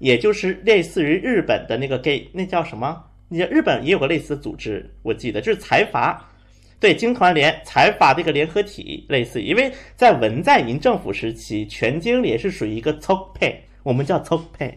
[0.00, 3.00] 也就是类似于日本的那个 gay，那叫什么？
[3.28, 6.28] 你日本也有个类似的组织，我记得就是财阀，
[6.80, 13.54] 对，经团联财阀这个联合体类似，因为在文在寅政府时期，全经联是属于一个 topay，，
[13.84, 14.72] 我们叫 topay，，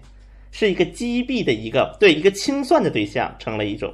[0.51, 3.91] 是一个击毙的一个对一个清算的对象，成了一种。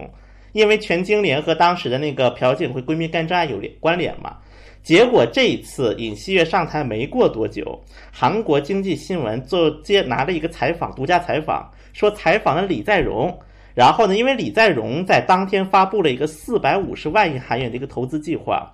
[0.57, 4.37] 因为全经联和当时的那个朴槿惠闺蜜干政案有联关联嘛，
[4.81, 7.79] 结果这一次尹锡悦上台没过多久，
[8.11, 13.31] 韩国经济新闻就接拿了一个采访，独家采访，说采访了李在镕，
[13.75, 18.67] 然后呢，因为李在镕在当天发布了一个四百五十万亿韩元的一个投资计划，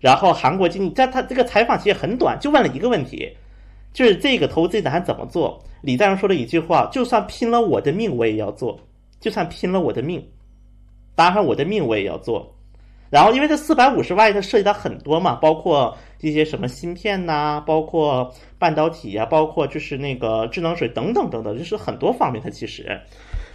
[0.00, 3.30] 然后韩国经济在他这个采访其实很短，就问了一个问题，
[3.92, 5.62] 就是这个投资打算怎么做？
[5.82, 8.80] 李在镕说了一句话，就算拼了我的命我也要做，
[9.20, 10.26] 就算拼了我的命。
[11.16, 12.52] 当然，我的命我也要做。
[13.08, 22.42] 然后，因为这四百五十万，它涉及到很多嘛，包括一些什么芯片呐，包括半导体呀，包括就是那个智能水等等等等，就是很多方面。
[22.42, 23.00] 它其实，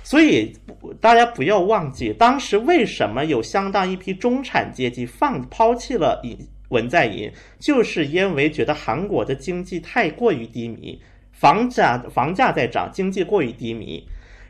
[0.03, 0.53] 所以
[1.01, 6.37] 大家不要忘记，当时为什么有相当一批中产阶级放抛弃了尹
[6.69, 10.99] 文在寅，就是因为觉得韩国的经济太过于低迷，
[11.33, 14.01] 房价房价在涨，经济过于低迷。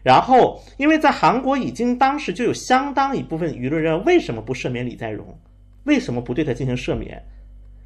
[0.04, 5.24] 然后，因为在韩国已经当时就有相当一部分舆论认为，为什么不赦免李在镕？
[5.84, 7.24] 为什么不对他进行赦免？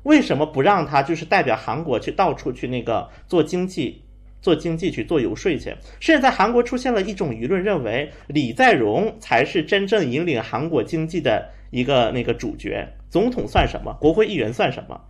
[0.04, 4.04] 为什么不让他就是代表韩国去到处去那个做经济、
[4.42, 5.76] 做经济去做游说去？
[6.00, 13.98] 甚至在韩国出现了一种舆论认为，李在镕才是真正引领韩国经济的一个那个主角，总统算什么？
[14.00, 15.02] 国会议员算什么？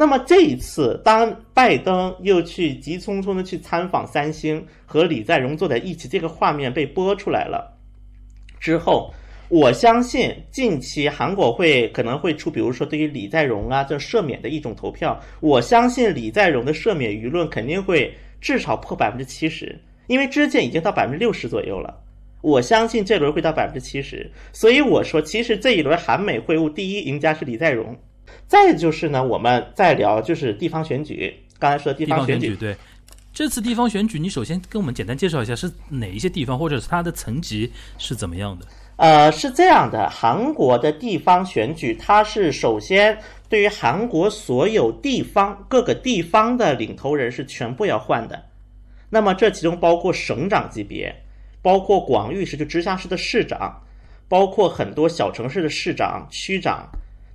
[0.00, 7.76] 那么这一次，当拜登又去急匆匆的去参访三星，和李在镕坐在一起，这个画面被播出来了
[8.60, 9.12] 之后，
[9.48, 15.20] 我相信近期韩国会可能会出，比如说对于李在镕啊这赦免的一种投票。
[15.40, 19.76] 我相信李在镕的赦免舆论肯定会至少破百分之七十，
[20.06, 21.92] 因为之前已经到百分之六十左右了。
[22.40, 27.96] 我相信这轮会到百分之七十，所以我说，其实这一轮韩美会晤第一赢家是李在镕。
[28.46, 31.34] 再就是呢，我们再聊就是地方选举。
[31.58, 32.76] 刚才说地方选举，对，
[33.32, 38.66] 这次地方选举，你首先跟我们简单介绍一下是哪一些地方，或者是它的层级是怎么样的？
[38.96, 43.18] 呃，是这样的，韩国的地方选举，它是首先
[43.48, 48.44] 对于韩国所有地方各个地方的领头人是全部要换的。
[49.10, 51.14] 那么这其中包括省长级别，
[51.60, 53.82] 包括广域市就直辖市的市长，
[54.28, 56.88] 包括很多小城市的市长、区长。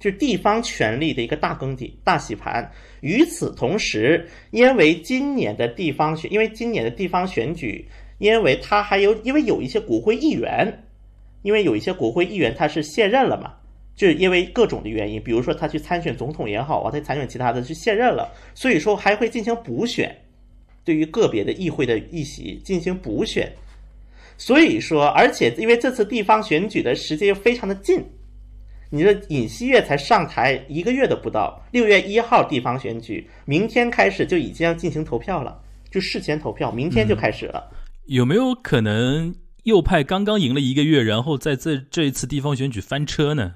[0.04, 2.70] 是地方权力的一个大更替、大洗盘。
[3.00, 7.88] 与此同时，因为今年的地方选，因为今年的地方选举，
[8.18, 10.84] 因为他还有，因为有一些国会议员，
[11.42, 13.54] 因为有一些国会议员他是卸任了嘛，
[13.96, 20.14] 就是因为各种的原因，比如说他去参选总统也好啊，他参选其他的去卸任了，所以说还会进行补选，
[20.84, 23.50] 对于个别的议会的议席进行补选。
[24.38, 28.04] 所以说，而且因为这次地方选举的时间又非常的近。
[28.94, 37.72] 你的尹锡悦才上台一个月都不到，六月一号地方选举，明天开始就已经要进行投票了，就事前投票，明天就开始了。
[38.06, 39.34] 有没有可能
[39.64, 43.56] 右派刚刚赢了一个月，然后在这这一次地方选举翻车呢？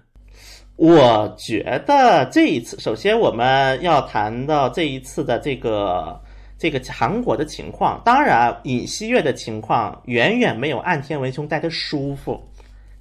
[0.76, 6.20] 我觉得这一次，首先我们要谈到这一次的这个
[6.58, 8.02] 这个韩国的情况。
[8.04, 12.44] 当然，尹锡悦的情况远远没有岸田文雄待的舒服。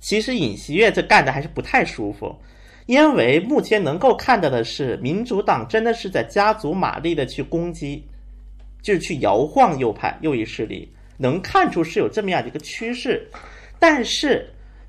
[0.07, 2.33] 其实尹锡悦这干的还是不太舒服，
[2.87, 8.05] 因为目前能够看到的是，民主党真的是在加足马力的去攻击，
[8.81, 10.89] 就是去摇晃右派右翼势力，
[11.19, 13.29] 能看出是有这么样的一个趋势，
[13.81, 14.49] 但是。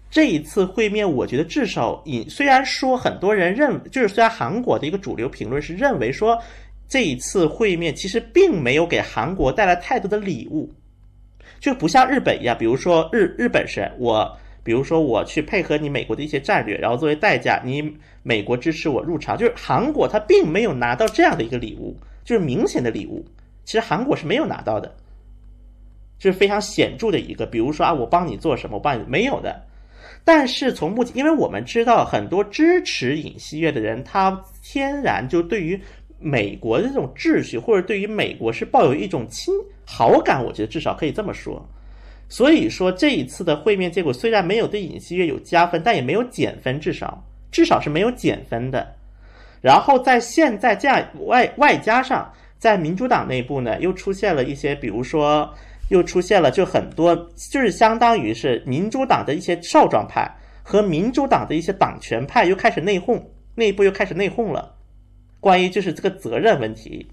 [0.10, 6.42] 这一次会面，我觉得至少以虽然说很多人认，就是虽然韩国的一个主流评论是认为说，
[6.88, 10.74] 这一次会面其实并没有给韩国带来太多的礼物，
[11.60, 14.38] 就不像日本一样，比如说日日本是我，
[14.68, 17.90] 比如说我去配合你美国的一些战略，然后作为代价，你
[18.22, 21.96] 美国支持我入场，就是韩国他并没有拿到这样的一个礼物，
[22.26, 23.26] 就是明显的礼物，
[23.64, 24.94] 其实韩国是没有拿到的，
[26.20, 29.64] 这是非常显著的一个，比如说啊，我帮你做什么，我帮你没有的。
[30.26, 35.80] 但是从目前，因为我们知道很多支持尹锡悦的人，他天然就对于
[36.20, 39.54] 美国的这种秩序，或者对于美国是抱有一种亲
[39.86, 41.66] 好感，我觉得至少可以这么说。
[42.30, 48.96] 所以说这一次的会面结果虽然没有对尹锡悦有加分，但也没有减分，至少至少是没有减分的。
[49.62, 55.54] 然后在现在这样外外加上，在民主党内部呢，又出现了一些，比如说。
[55.90, 57.16] 又出现了，就很多，
[57.50, 60.30] 就是相当于是民主党的一些少壮派
[60.62, 63.24] 和民主党的一些党权派又开始内讧，
[63.56, 64.76] 内部又开始内讧了。
[65.40, 67.08] 关于就是这个责任问题，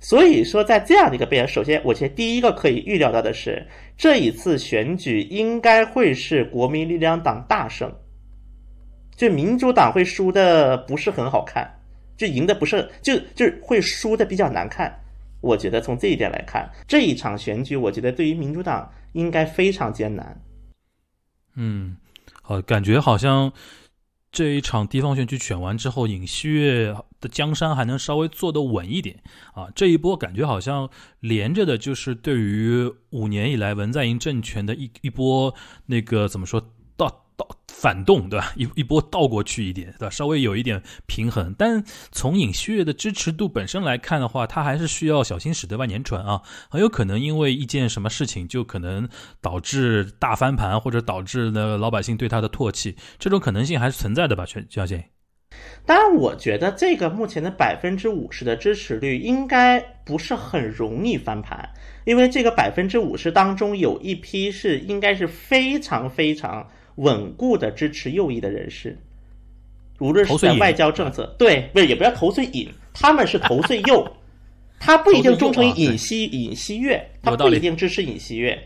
[0.00, 3.66] 所以说在这样的一个背景，首先，我觉得第一个可以预料到的是，
[3.98, 7.92] 这一次选举应该会是国民力量党大胜，
[9.14, 11.70] 就民主党会输的不是很好看，
[12.16, 14.90] 就赢的不是，就就会输的比较难看。
[15.42, 20.40] 我觉得从这一点来看，这一场选举，我觉得对于民主党应该非常艰难。
[21.56, 21.96] 嗯，
[22.42, 23.52] 好，感觉好像
[24.32, 29.22] 这一场地方选举选完之后，尹锡悦的江山还能稍微坐得稳一点
[29.54, 29.68] 啊。
[29.74, 30.88] 这一波感觉好像
[31.20, 35.54] 连着的，就是对于五年以来文在寅政权的一一波
[35.86, 36.60] 那个怎么说
[36.96, 37.46] 倒倒？
[37.66, 38.52] 反动对吧？
[38.56, 40.10] 一一波倒过去一点对吧？
[40.10, 49.08] 稍微有一点平衡，但从尹锡悦的支持度本身来看的话，他还是需要小心驶得万年船啊，很有可能因为一件什么事情就可能
[49.40, 54.44] 导致大翻盘，或者导致呢老百姓对他的唾弃，这种可能性还是存在的吧？
[54.44, 55.08] 全小姐。
[55.86, 61.68] 当然，我觉得这个目前的百分之五十的支持率应该不是很容易翻盘，
[62.04, 66.68] 因为这个百分之五十当中有一批是应该是非常非常。
[66.96, 68.98] 稳固的支持右翼的人士，
[70.00, 74.06] 无论是在外交政策，对，不是也不要投碎尹，他们是投碎右，
[74.78, 78.58] 他不一定忠诚于尹锡尹锡悦，他不一定支持尹锡悦，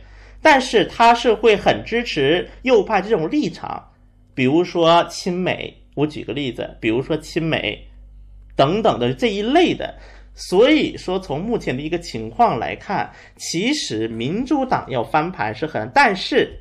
[0.43, 3.91] 但是他是会很支持右派这种立场，
[4.35, 7.87] 比如说亲美，我举个例子，比如说亲美
[8.55, 9.95] 等等的这一类的，
[10.35, 16.61] 所以说从目前的一个情况来看，其实民主党要翻盘是很，但是。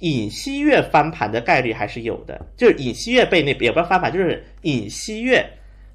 [0.00, 5.42] 尹锡悦翻盘的概率还是有的，就是尹锡悦被那也不翻盘，就是尹锡悦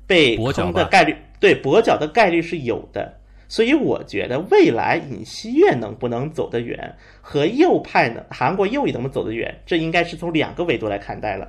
[0.07, 3.15] 被坑的概率，对跛脚的概率是有的。
[3.47, 11.47] 所以我觉得未来尹锡悦能不能走得远，和右派呢，韩国右翼能不能走得远，这应该是从两个维度来看待了。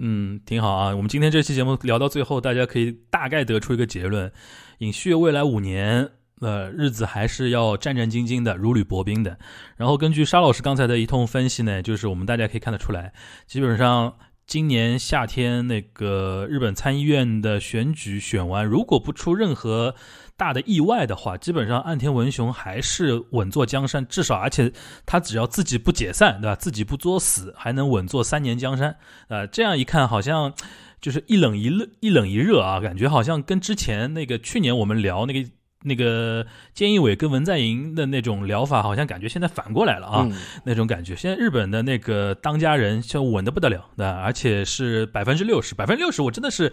[0.00, 0.96] 嗯，挺好啊。
[0.96, 4.32] 我们今天这期节目聊到最后，大家可以大概得出一个结论：
[4.78, 6.10] 尹旭未来五年。
[6.40, 9.38] 呃，日子还是要战战兢兢的，如履薄冰的。
[9.76, 13.12] 然后根据沙老师刚才的一通分析呢，就是我们大家可以看得出来，
[13.46, 19.94] 基本上今年夏天那个日本参议院的选举选完，如果不出任何
[20.40, 24.72] 大的意外的话，基本上岸田文雄还是稳坐江山，至少而且
[25.04, 26.56] 他只要自己不解散，对吧？
[26.56, 28.96] 自己不作死，还能稳坐三年江山。
[29.28, 30.54] 呃，这样一看，好像
[30.98, 35.50] 就是一冷一热，一冷一热啊，感觉好像跟之前那个去年我们聊那个。
[35.82, 36.44] 那个
[36.76, 40.28] 菅义伟跟文在寅的那种疗法，好像感觉现在反过来了啊，
[40.62, 41.16] 那种感觉。
[41.16, 44.20] 现在日本的那个当家人就稳的不得了，对吧？
[44.22, 46.70] 而且是百分之六十，百分之六十，我真的是，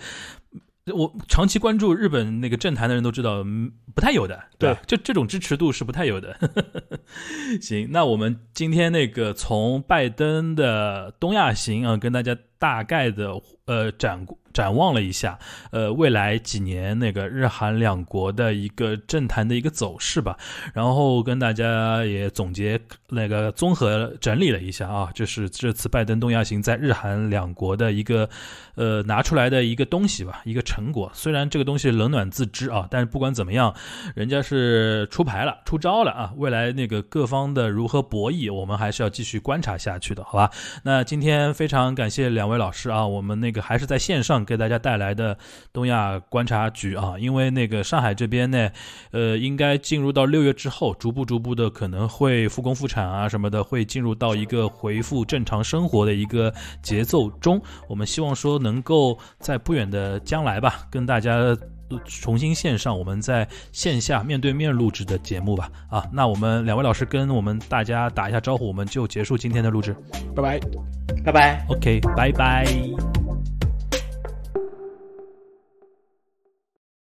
[0.94, 3.44] 我长期关注日本那个政坛的人都知道，
[3.94, 6.38] 不太有的，对，这这种支持度是不太有的。
[7.62, 13.32] 行，那我们今天那个从拜登的东亚行啊，跟大家大概的
[13.66, 14.26] 呃展
[14.58, 15.38] 展望了一下，
[15.70, 20.36] 呃，未来几年那个日韩两国的一个政坛的一个走势吧，
[20.74, 22.80] 然后跟大家也总结
[23.10, 28.28] 那个综合整理了一下啊，就是这次拜登东亚行在日韩两国的一个
[28.74, 31.12] 呃拿出来的一个东西吧，一个成果。
[31.14, 33.72] 虽然这个东西冷暖自知啊，但是不管怎么样，
[34.16, 40.50] 人家是出牌了、出招了啊，未来那个各方的如何博弈，我们还是要继续观察下去的，好吧？
[40.84, 45.38] 那今天非常感谢两位老师啊，我们那个还是在线上给大家带来的
[45.74, 48.70] 东亚观察局啊，因为那个上海这边呢，
[49.12, 57.62] 呃，应该进入到六月之后，逐步逐步的可能会复工复产啊什么的，会进入到一个恢复正常生活的一个节奏中。
[57.90, 61.56] 我们希望说能够在不远的将来吧，跟大家。
[62.04, 65.72] 重新线上，我们在线下面对面录制的节目吧。
[65.90, 69.96] 啊，那我们两位老师跟我们大家打一下招呼，我们就结束今天的录制。
[70.36, 70.60] 拜拜，
[71.24, 71.66] 拜拜。
[71.70, 72.66] OK，拜拜。